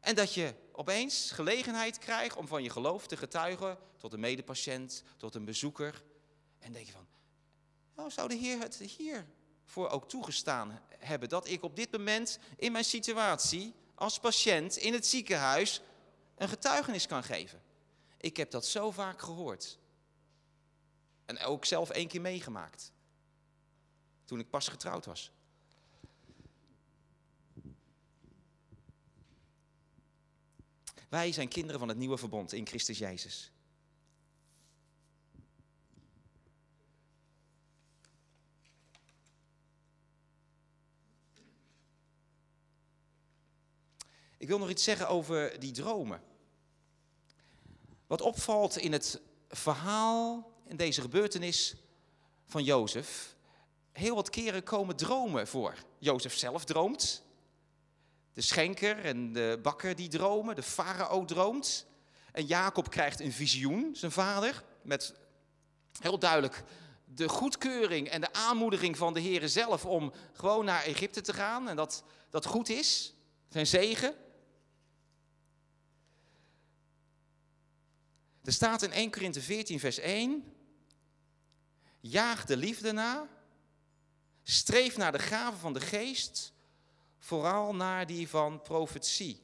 [0.00, 5.02] En dat je opeens gelegenheid krijgt om van je geloof te getuigen tot een medepatiënt,
[5.16, 6.04] tot een bezoeker.
[6.58, 7.06] En denk je van,
[7.94, 9.26] nou zou de Heer het hier
[9.64, 14.92] voor ook toegestaan hebben dat ik op dit moment in mijn situatie als patiënt in
[14.92, 15.80] het ziekenhuis
[16.36, 17.62] een getuigenis kan geven.
[18.16, 19.78] Ik heb dat zo vaak gehoord.
[21.24, 22.92] En ook zelf één keer meegemaakt.
[24.24, 25.32] Toen ik pas getrouwd was.
[31.08, 33.52] Wij zijn kinderen van het nieuwe verbond in Christus Jezus.
[44.36, 46.22] Ik wil nog iets zeggen over die dromen.
[48.06, 51.76] Wat opvalt in het verhaal, in deze gebeurtenis
[52.46, 53.36] van Jozef,
[53.92, 55.74] heel wat keren komen dromen voor.
[55.98, 57.22] Jozef zelf droomt,
[58.38, 61.86] de schenker en de bakker die dromen, de farao droomt.
[62.32, 65.14] En Jacob krijgt een visioen, zijn vader, met
[66.00, 66.64] heel duidelijk
[67.04, 71.68] de goedkeuring en de aanmoediging van de Heer zelf om gewoon naar Egypte te gaan.
[71.68, 73.14] En dat dat goed is,
[73.48, 74.14] zijn zegen.
[78.44, 80.52] Er staat in 1 Korinthe 14, vers 1.
[82.00, 83.28] Jaag de liefde na.
[84.42, 86.56] Streef naar de gaven van de geest.
[87.18, 89.42] Vooral naar die van profetie.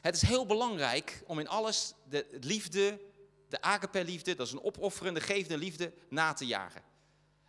[0.00, 3.00] Het is heel belangrijk om in alles de liefde,
[3.48, 6.82] de agape-liefde, dat is een opofferende, gevende liefde, na te jagen.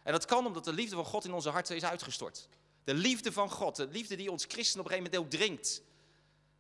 [0.03, 2.47] En dat kan omdat de liefde van God in onze harten is uitgestort.
[2.83, 5.81] De liefde van God, de liefde die ons christen op een gegeven moment ook drinkt.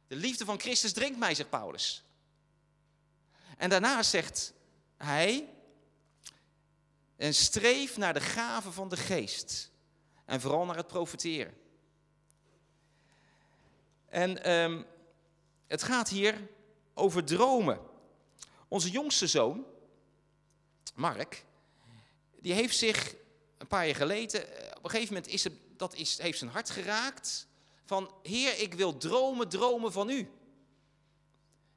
[0.07, 2.03] De liefde van Christus drinkt mij, zegt Paulus.
[3.57, 4.53] En daarna zegt
[4.97, 5.49] hij,
[7.15, 9.71] en streef naar de gaven van de geest.
[10.25, 11.57] En vooral naar het profiteren.
[14.07, 14.83] En ehm,
[15.67, 16.49] het gaat hier
[16.93, 17.79] over dromen.
[18.67, 19.65] Onze jongste zoon,
[20.95, 21.45] Mark,
[22.39, 23.15] die heeft zich
[23.57, 26.51] een paar jaar geleden, eh, op een gegeven moment is het, dat is, heeft zijn
[26.51, 27.47] hart geraakt.
[27.85, 30.31] Van, Heer, ik wil dromen, dromen van u.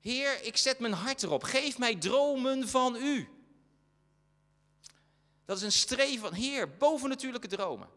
[0.00, 1.42] Heer, ik zet mijn hart erop.
[1.42, 3.28] Geef mij dromen van u.
[5.44, 7.88] Dat is een streven van, Heer, bovennatuurlijke dromen.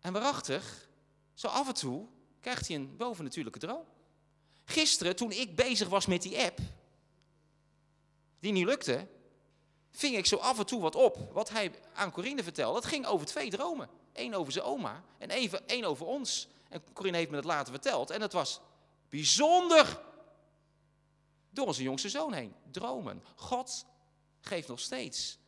[0.00, 0.83] En waarachtig,
[1.34, 2.06] zo af en toe
[2.40, 3.84] krijgt hij een bovennatuurlijke droom.
[4.64, 6.58] Gisteren, toen ik bezig was met die app,
[8.40, 9.08] die niet lukte,
[9.90, 11.32] ving ik zo af en toe wat op.
[11.32, 13.88] Wat hij aan Corine vertelde, dat ging over twee dromen.
[14.12, 16.48] Eén over zijn oma en even, één over ons.
[16.68, 18.10] En Corine heeft me dat later verteld.
[18.10, 18.60] En dat was
[19.08, 20.00] bijzonder.
[21.50, 22.54] Door onze jongste zoon heen.
[22.70, 23.24] Dromen.
[23.34, 23.86] God
[24.40, 25.38] geeft nog steeds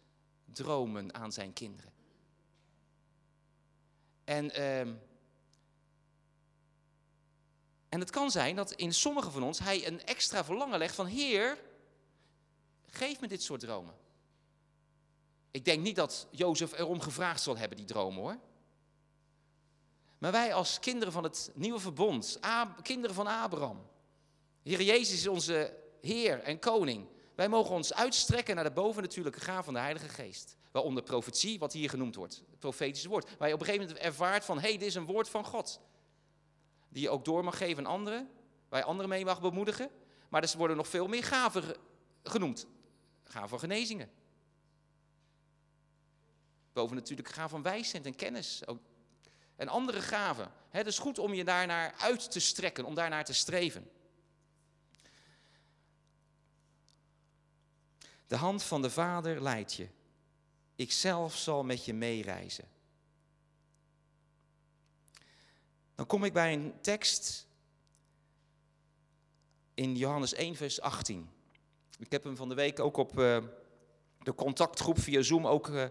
[0.44, 1.92] dromen aan zijn kinderen.
[4.25, 4.94] En, ehm,
[7.96, 11.06] en het kan zijn dat in sommige van ons hij een extra verlangen legt van
[11.06, 11.59] Heer,
[12.87, 13.94] geef me dit soort dromen.
[15.50, 18.38] Ik denk niet dat Jozef erom gevraagd zal hebben, die dromen hoor.
[20.18, 22.38] Maar wij als kinderen van het nieuwe verbond,
[22.82, 23.87] kinderen van Abraham.
[24.62, 27.06] Heer Jezus is onze Heer en Koning.
[27.35, 30.56] Wij mogen ons uitstrekken naar de bovennatuurlijke gaaf van de Heilige Geest.
[30.70, 32.42] Waaronder profetie, wat hier genoemd wordt.
[32.50, 33.37] Het profetische woord.
[33.38, 35.44] Waar je op een gegeven moment ervaart van, hé, hey, dit is een woord van
[35.44, 35.80] God.
[36.96, 38.30] Die je ook door mag geven aan anderen.
[38.68, 39.90] Waar je anderen mee mag bemoedigen.
[40.28, 41.76] Maar er worden nog veel meer gaven
[42.22, 42.66] genoemd.
[43.24, 44.11] Gaven van genezingen.
[46.72, 48.66] Bovennatuurlijke gaven van wijsheid en kennis.
[48.66, 48.78] Ook
[49.56, 50.52] en andere gaven.
[50.68, 53.90] Het is goed om je daarnaar uit te strekken, om daarnaar te streven.
[58.26, 59.88] De hand van de Vader leidt je.
[60.74, 62.68] Ik zelf zal met je meereizen.
[65.96, 67.46] Dan kom ik bij een tekst
[69.74, 71.28] in Johannes 1, vers 18.
[71.98, 73.38] Ik heb hem van de week ook op uh,
[74.22, 75.85] de contactgroep via Zoom ook uh,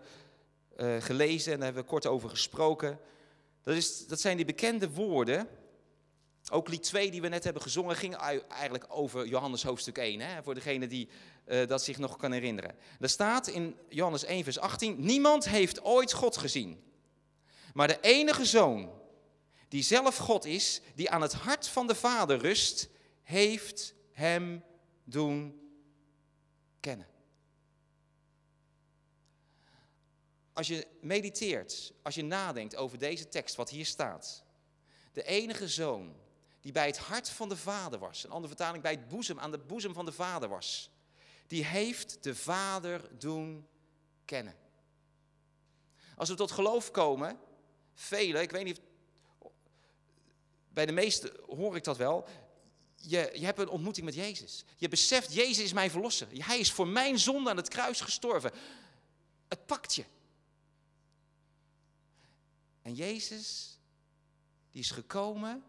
[0.77, 2.99] uh, gelezen en daar hebben we kort over gesproken.
[3.63, 5.47] Dat, is, dat zijn die bekende woorden.
[6.51, 8.15] Ook lied 2 die we net hebben gezongen ging
[8.49, 10.19] eigenlijk over Johannes hoofdstuk 1.
[10.19, 11.09] Hè, voor degene die
[11.67, 12.75] dat zich nog kan herinneren.
[12.99, 14.95] Er staat in Johannes 1 vers 18.
[14.99, 16.83] Niemand heeft ooit God gezien.
[17.73, 18.89] Maar de enige zoon
[19.67, 22.89] die zelf God is, die aan het hart van de Vader rust,
[23.23, 24.63] heeft hem
[25.04, 25.60] doen
[26.80, 27.08] kennen.
[30.54, 34.43] Als je mediteert, als je nadenkt over deze tekst, wat hier staat.
[35.13, 36.15] De enige zoon
[36.62, 38.23] die bij het hart van de vader was.
[38.23, 40.89] Een andere vertaling bij het boezem, aan de boezem van de vader was.
[41.47, 43.67] Die heeft de vader doen
[44.25, 44.56] kennen.
[46.15, 47.39] Als we tot geloof komen,
[47.93, 48.82] velen, ik weet niet,
[50.75, 52.27] bij de meesten hoor ik dat wel.
[52.95, 54.63] Je, je hebt een ontmoeting met Jezus.
[54.77, 56.27] Je beseft, Jezus is mijn verlosser.
[56.31, 58.51] Hij is voor mijn zonde aan het kruis gestorven.
[59.47, 60.05] Het pakt je.
[62.81, 63.79] En Jezus,
[64.71, 65.63] die is gekomen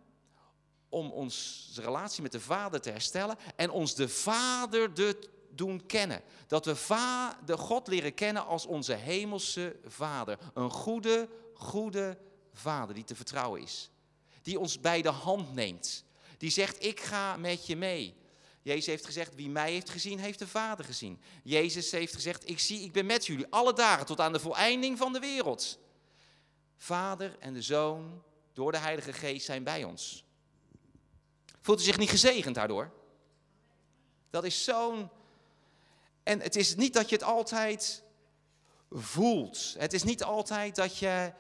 [0.89, 6.23] om onze relatie met de Vader te herstellen en ons de Vader te doen kennen.
[6.47, 10.39] Dat we de God leren kennen als onze hemelse Vader.
[10.55, 12.19] Een goede, goede
[12.53, 13.91] Vader die te vertrouwen is.
[14.47, 16.05] Die ons bij de hand neemt.
[16.39, 18.15] Die zegt, ik ga met je mee.
[18.63, 21.21] Jezus heeft gezegd, wie mij heeft gezien, heeft de Vader gezien.
[21.43, 24.99] Jezus heeft gezegd, ik zie, ik ben met jullie alle dagen tot aan de voleinding
[24.99, 25.79] van de wereld.
[26.77, 30.25] Vader en de Zoon door de Heilige Geest zijn bij ons.
[31.61, 32.93] Voelt u zich niet gezegend daardoor?
[34.31, 35.11] Dat is zo'n.
[36.23, 38.03] En het is niet dat je het altijd
[38.91, 39.75] voelt.
[39.79, 41.33] Het is niet altijd dat je.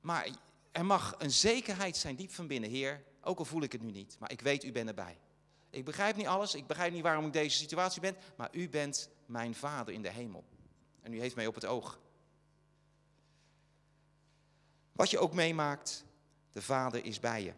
[0.00, 0.28] Maar
[0.72, 3.04] er mag een zekerheid zijn diep van binnen, Heer.
[3.20, 5.18] Ook al voel ik het nu niet, maar ik weet, u bent erbij.
[5.70, 9.08] Ik begrijp niet alles, ik begrijp niet waarom ik deze situatie ben, maar u bent
[9.26, 10.44] mijn Vader in de hemel.
[11.02, 12.00] En u heeft mij op het oog.
[14.92, 16.04] Wat je ook meemaakt,
[16.52, 17.52] de Vader is bij je.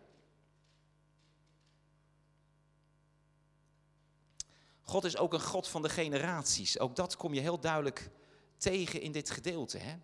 [4.83, 6.79] God is ook een God van de generaties.
[6.79, 8.11] Ook dat kom je heel duidelijk
[8.57, 9.79] tegen in dit gedeelte.
[9.79, 9.97] Hè?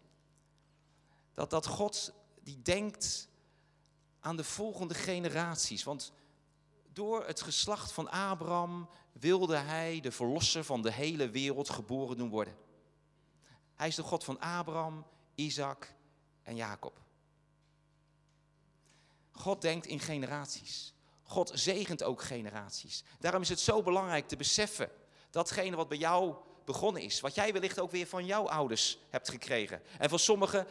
[1.35, 2.15] Dat, dat God
[2.47, 3.29] die denkt
[4.21, 5.85] aan de volgende generaties.
[5.85, 6.13] Want
[6.93, 12.29] door het geslacht van Abraham wilde hij de verlosser van de hele wereld geboren doen
[12.29, 12.57] worden.
[13.75, 15.95] Hij is de God van Abraham, Isaac
[16.43, 17.01] en Jacob.
[19.33, 20.95] God denkt in generaties.
[21.23, 23.05] God zegent ook generaties.
[23.19, 24.91] Daarom is het zo belangrijk te beseffen
[25.31, 26.35] datgene wat bij jou
[26.65, 29.83] begonnen is, wat jij wellicht ook weer van jouw ouders hebt gekregen.
[29.99, 30.67] En voor sommigen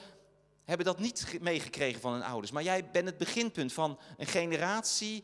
[0.66, 2.52] hebben dat niet meegekregen van hun ouders.
[2.52, 5.24] Maar jij bent het beginpunt van een generatie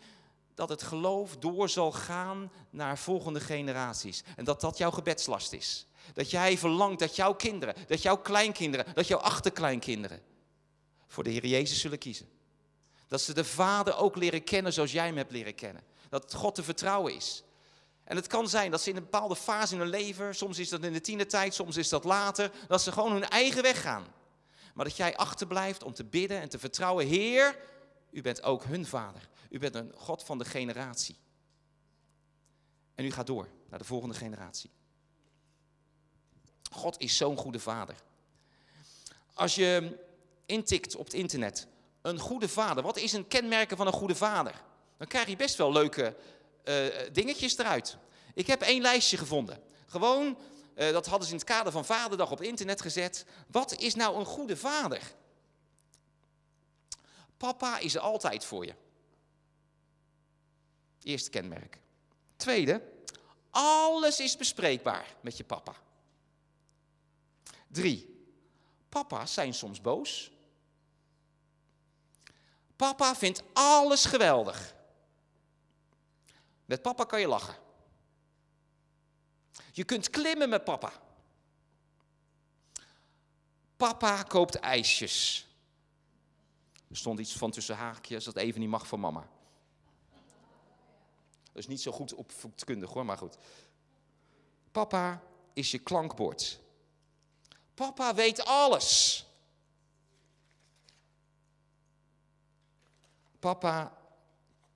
[0.56, 4.24] dat het geloof door zal gaan naar volgende generaties.
[4.36, 5.86] En dat dat jouw gebedslast is.
[6.14, 10.22] Dat jij verlangt dat jouw kinderen, dat jouw kleinkinderen, dat jouw achterkleinkinderen
[11.08, 12.30] voor de Heer Jezus zullen kiezen.
[13.08, 15.84] Dat ze de Vader ook leren kennen zoals jij hem hebt leren kennen.
[16.10, 17.44] Dat God te vertrouwen is.
[18.04, 20.70] En het kan zijn dat ze in een bepaalde fase in hun leven, soms is
[20.70, 24.06] dat in de tienertijd, soms is dat later, dat ze gewoon hun eigen weg gaan.
[24.82, 27.58] Maar dat jij achterblijft om te bidden en te vertrouwen, Heer,
[28.12, 29.30] u bent ook hun vader.
[29.50, 31.18] U bent een God van de generatie.
[32.96, 34.72] En u gaat door naar de volgende generatie.
[36.72, 37.96] God is zo'n goede vader.
[39.34, 39.98] Als je
[40.46, 41.68] intikt op het internet,
[42.02, 44.62] een goede vader, wat is een kenmerken van een goede vader?
[44.98, 46.16] Dan krijg je best wel leuke
[46.64, 47.98] uh, dingetjes eruit.
[48.34, 49.62] Ik heb één lijstje gevonden.
[49.86, 50.38] Gewoon,
[50.76, 53.26] uh, dat hadden ze in het kader van Vaderdag op internet gezet.
[53.48, 55.14] Wat is nou een goede vader?
[57.38, 58.74] Papa is er altijd voor je.
[61.04, 61.80] Eerste kenmerk.
[62.36, 62.82] Tweede,
[63.50, 65.76] alles is bespreekbaar met je papa.
[67.68, 68.26] Drie,
[68.90, 70.32] papa's zijn soms boos.
[72.76, 74.76] Papa vindt alles geweldig.
[76.66, 77.56] Met papa kan je lachen.
[79.72, 80.94] Je kunt klimmen met papa.
[83.78, 85.48] Papa koopt ijsjes.
[86.88, 89.28] Er stond iets van tussen haakjes dat even niet mag van mama.
[91.44, 93.38] Dat is niet zo goed opvoedkundig hoor, maar goed.
[94.72, 95.24] Papa
[95.54, 96.60] is je klankbord.
[97.74, 99.26] Papa weet alles.
[103.40, 103.98] Papa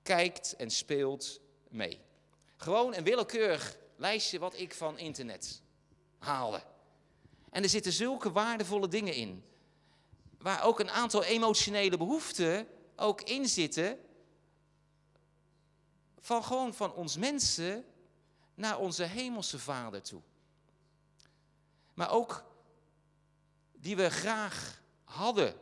[0.02, 2.00] kijkt en speelt mee.
[2.56, 5.62] Gewoon een willekeurig lijstje wat ik van internet
[6.18, 6.62] haalde.
[7.50, 9.44] En er zitten zulke waardevolle dingen in.
[10.38, 13.98] Waar ook een aantal emotionele behoeften ook in zitten.
[16.18, 17.84] Van gewoon van ons mensen
[18.54, 20.20] naar onze hemelse vader toe.
[21.94, 22.44] Maar ook
[23.72, 25.54] die we graag hadden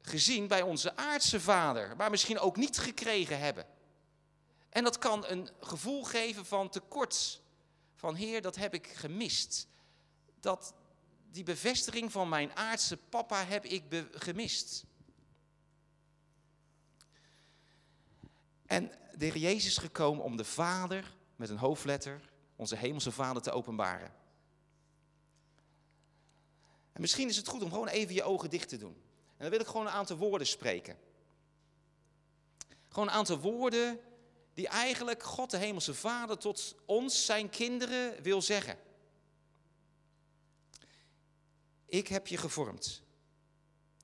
[0.00, 3.66] gezien bij onze aardse vader, maar misschien ook niet gekregen hebben.
[4.68, 7.40] En dat kan een gevoel geven van tekort.
[7.94, 9.68] Van Heer, dat heb ik gemist.
[10.40, 10.74] Dat,
[11.30, 14.84] die bevestiging van mijn aardse papa heb ik gemist.
[18.66, 22.20] En de Heer Jezus is gekomen om de Vader met een hoofdletter,
[22.56, 24.14] onze hemelse Vader, te openbaren.
[26.92, 28.94] En misschien is het goed om gewoon even je ogen dicht te doen.
[29.28, 30.98] En dan wil ik gewoon een aantal woorden spreken.
[32.88, 34.00] Gewoon een aantal woorden
[34.58, 38.78] die eigenlijk God de Hemelse Vader tot ons, zijn kinderen, wil zeggen.
[41.86, 43.02] Ik heb je gevormd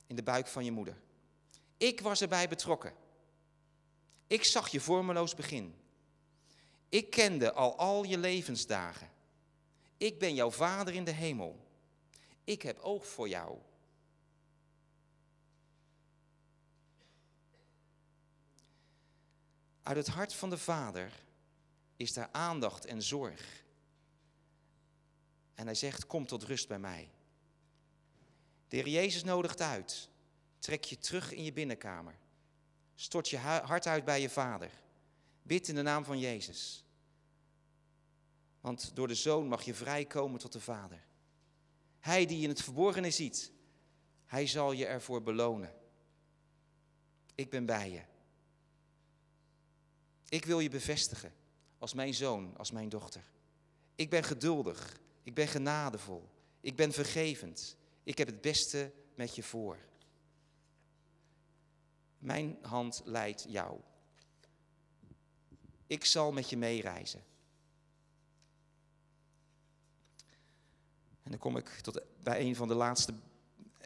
[0.06, 0.96] in de buik van je moeder.
[1.76, 2.94] Ik was erbij betrokken.
[4.26, 5.74] Ik zag je vormeloos begin.
[6.88, 9.10] Ik kende al al je levensdagen.
[9.96, 11.66] Ik ben jouw vader in de hemel.
[12.44, 13.58] Ik heb oog voor jou.
[19.84, 21.12] Uit het hart van de Vader
[21.96, 23.64] is daar aandacht en zorg.
[25.54, 27.10] En hij zegt, kom tot rust bij mij.
[28.68, 30.08] De Heer Jezus nodigt uit.
[30.58, 32.14] Trek je terug in je binnenkamer.
[32.94, 34.70] Stort je hart uit bij je Vader.
[35.42, 36.84] Bid in de naam van Jezus.
[38.60, 41.04] Want door de Zoon mag je vrijkomen tot de Vader.
[42.00, 43.52] Hij die in het verborgene ziet,
[44.26, 45.74] hij zal je ervoor belonen.
[47.34, 48.13] Ik ben bij je.
[50.28, 51.32] Ik wil je bevestigen
[51.78, 53.24] als mijn zoon, als mijn dochter.
[53.94, 56.28] Ik ben geduldig, ik ben genadevol,
[56.60, 57.76] ik ben vergevend.
[58.02, 59.78] Ik heb het beste met je voor.
[62.18, 63.80] Mijn hand leidt jou.
[65.86, 67.24] Ik zal met je meereizen.
[71.22, 73.14] En dan kom ik tot bij een van de laatste,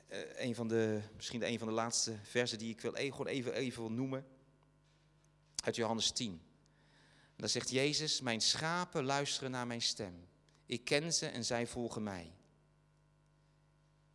[0.06, 3.26] eh, een van de, misschien een van de laatste versen die ik wil e-, gewoon
[3.26, 4.26] even, even wil noemen
[5.68, 6.42] uit Johannes 10.
[7.36, 10.28] Daar zegt Jezus, mijn schapen luisteren naar mijn stem.
[10.66, 12.34] Ik ken ze en zij volgen mij.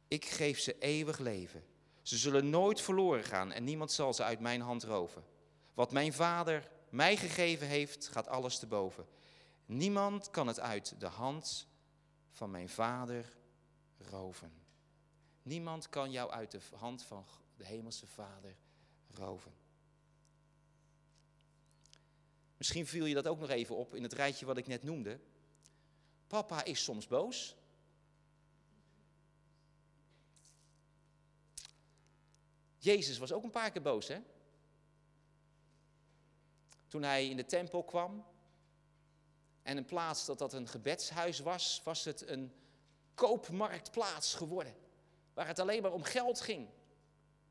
[0.07, 1.63] Ik geef ze eeuwig leven.
[2.01, 5.23] Ze zullen nooit verloren gaan en niemand zal ze uit mijn hand roven.
[5.73, 9.05] Wat mijn vader mij gegeven heeft, gaat alles te boven.
[9.65, 11.67] Niemand kan het uit de hand
[12.31, 13.37] van mijn vader
[13.97, 14.51] roven.
[15.41, 17.25] Niemand kan jou uit de hand van
[17.55, 18.55] de hemelse vader
[19.11, 19.62] roven.
[22.63, 25.19] Misschien viel je dat ook nog even op in het rijtje wat ik net noemde.
[26.27, 27.55] Papa is soms boos.
[32.77, 34.19] Jezus was ook een paar keer boos, hè?
[36.87, 38.25] Toen hij in de tempel kwam
[39.63, 42.53] en in plaats dat dat een gebedshuis was, was het een
[43.13, 44.75] koopmarktplaats geworden.
[45.33, 46.69] Waar het alleen maar om geld ging.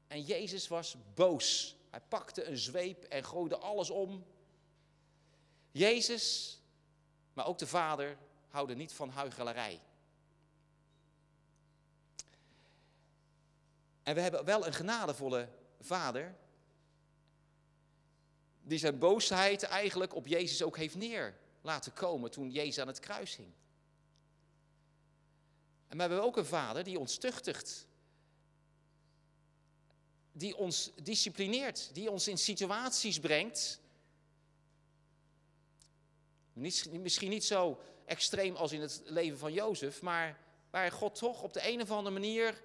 [0.06, 1.76] En Jezus was boos.
[1.90, 4.24] Hij pakte een zweep en gooide alles om.
[5.72, 6.58] Jezus,
[7.32, 8.16] maar ook de Vader,
[8.48, 9.80] houden niet van huichelarij.
[14.02, 15.48] En we hebben wel een genadevolle
[15.80, 16.34] Vader,
[18.62, 23.00] die zijn boosheid eigenlijk op Jezus ook heeft neer laten komen toen Jezus aan het
[23.00, 23.52] kruis hing.
[25.88, 27.86] En we hebben ook een Vader die ons tuchtigt,
[30.32, 33.80] die ons disciplineert, die ons in situaties brengt.
[36.52, 40.38] Misschien niet zo extreem als in het leven van Jozef, maar
[40.70, 42.62] waar God toch op de een of andere manier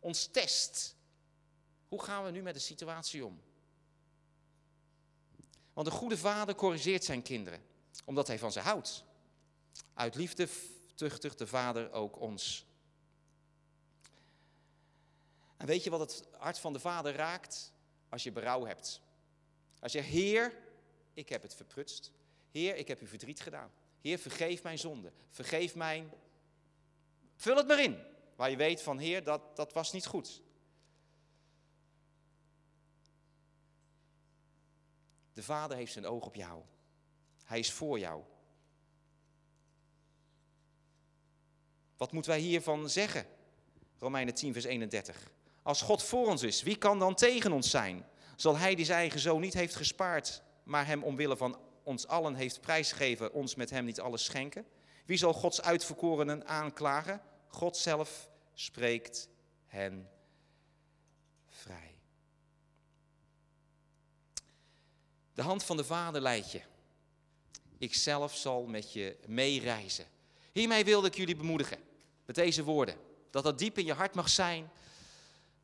[0.00, 0.96] ons test.
[1.88, 3.40] Hoe gaan we nu met de situatie om?
[5.72, 7.62] Want een goede vader corrigeert zijn kinderen,
[8.04, 9.04] omdat hij van ze houdt.
[9.94, 10.48] Uit liefde
[10.94, 12.66] tuchtigt de vader ook ons.
[15.56, 17.72] En weet je wat het hart van de vader raakt?
[18.08, 19.00] Als je berouw hebt.
[19.80, 20.58] Als je, Heer,
[21.14, 22.12] ik heb het verprutst.
[22.58, 23.70] Heer, ik heb u verdriet gedaan.
[24.00, 25.12] Heer, vergeef mijn zonde.
[25.30, 26.12] Vergeef mijn.
[27.36, 27.98] Vul het maar in.
[28.36, 30.42] Waar je weet van, Heer, dat, dat was niet goed.
[35.32, 36.62] De Vader heeft zijn oog op jou.
[37.44, 38.22] Hij is voor jou.
[41.96, 43.26] Wat moeten wij hiervan zeggen?
[43.98, 45.30] Romeinen 10, vers 31.
[45.62, 48.06] Als God voor ons is, wie kan dan tegen ons zijn?
[48.36, 52.34] Zal Hij die zijn eigen zoon niet heeft gespaard, maar Hem omwille van ons allen
[52.34, 54.66] heeft prijsgegeven, ons met Hem niet alles schenken?
[55.06, 57.20] Wie zal Gods uitverkorenen aanklagen?
[57.46, 59.28] God zelf spreekt
[59.66, 60.10] hen
[61.48, 61.94] vrij.
[65.34, 66.60] De hand van de Vader leidt je.
[67.78, 70.06] Ik zelf zal met je meereizen.
[70.52, 71.78] Hiermee wilde ik jullie bemoedigen.
[72.26, 72.96] Met deze woorden.
[73.30, 74.70] Dat dat diep in je hart mag zijn.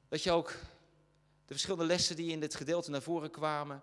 [0.08, 0.48] Dat je ook
[1.46, 3.82] de verschillende lessen die in dit gedeelte naar voren kwamen.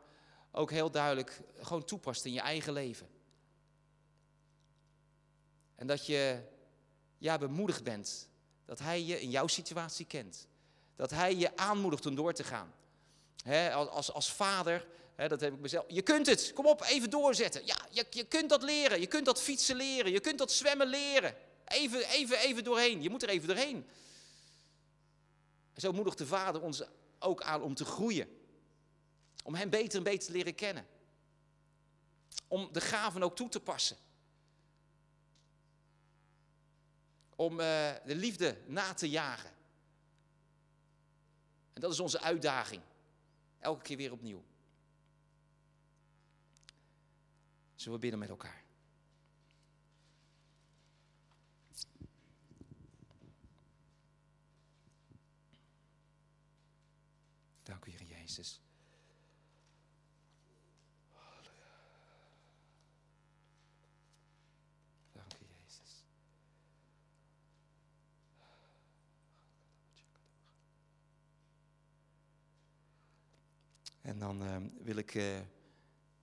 [0.52, 3.08] Ook heel duidelijk gewoon toepast in je eigen leven.
[5.76, 6.41] En dat je
[7.18, 8.30] ja, bemoedigd bent.
[8.66, 10.47] Dat Hij je in jouw situatie kent.
[10.95, 12.74] Dat Hij je aanmoedigt om door te gaan.
[13.74, 15.86] als, als, vader dat heb ik mezelf.
[15.88, 16.52] Je kunt het.
[16.54, 17.66] Kom op, even doorzetten.
[17.66, 18.99] Ja, je, je kunt dat leren.
[18.99, 20.12] Je kunt dat fietsen leren.
[20.12, 21.36] Je kunt dat zwemmen leren.
[21.66, 23.02] Even, even, even doorheen.
[23.02, 23.88] Je moet er even doorheen.
[25.74, 26.84] En zo moedigt de Vader ons
[27.20, 28.40] ook aan om te groeien.
[29.41, 30.87] Om Hem beter en beter te leren kennen.
[32.47, 33.97] Om de gaven ook toe te passen.
[37.35, 39.51] Om uh, de liefde na te jagen.
[41.73, 42.81] En dat is onze uitdaging.
[43.59, 44.43] Elke keer weer opnieuw.
[47.75, 48.63] Zullen we bidden met elkaar?
[57.71, 58.61] Dank u, Heer Jezus.
[65.11, 66.05] Dank u, Jezus.
[74.02, 75.16] En dan uh, wil ik.
[75.16, 75.39] Uh,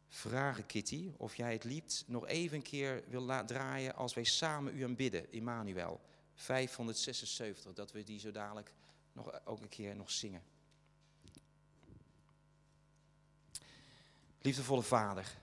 [0.09, 4.77] vragen, Kitty, of jij het liefst nog even een keer wil draaien als wij samen
[4.77, 6.01] u aanbidden, Immanuel.
[6.35, 8.73] 576, dat we die zo dadelijk
[9.13, 10.43] nog, ook een keer nog zingen.
[14.41, 15.39] Liefdevolle Vader,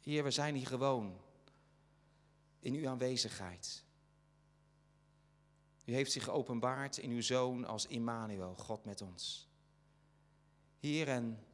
[0.00, 1.20] Heer, we zijn hier gewoon
[2.60, 3.84] in uw aanwezigheid.
[5.84, 9.48] U heeft zich geopenbaard in uw Zoon als Immanuel, God met ons.
[10.80, 11.44] Heer, en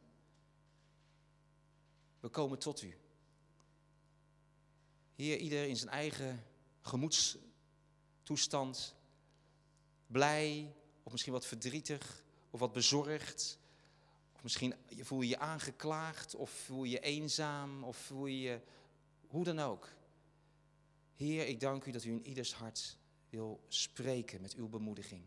[2.20, 2.96] we komen tot u.
[5.14, 6.44] Heer, ieder in zijn eigen
[6.80, 8.94] gemoedstoestand,
[10.06, 13.58] blij of misschien wat verdrietig of wat bezorgd.
[14.34, 18.60] Of misschien voel je je aangeklaagd of voel je je eenzaam of voel je je
[19.26, 19.88] hoe dan ook.
[21.14, 22.98] Heer, ik dank u dat u in ieders hart
[23.28, 25.22] wil spreken met uw bemoediging.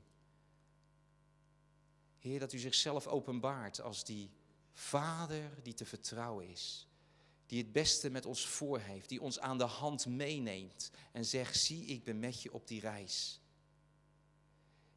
[2.20, 4.32] Heer, dat u zichzelf openbaart als die
[4.74, 6.88] Vader die te vertrouwen is.
[7.46, 9.10] Die het beste met ons voor heeft.
[9.10, 10.92] Die ons aan de hand meeneemt.
[11.12, 13.40] En zegt, zie ik ben met je op die reis.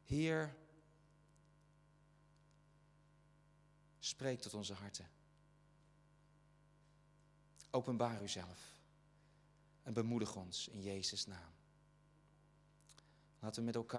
[0.03, 0.55] Heer,
[3.99, 5.09] spreek tot onze harten.
[7.69, 8.75] Openbaar uzelf.
[9.83, 11.53] En bemoedig ons in Jezus' naam.
[13.39, 13.95] Laten we met elkaar.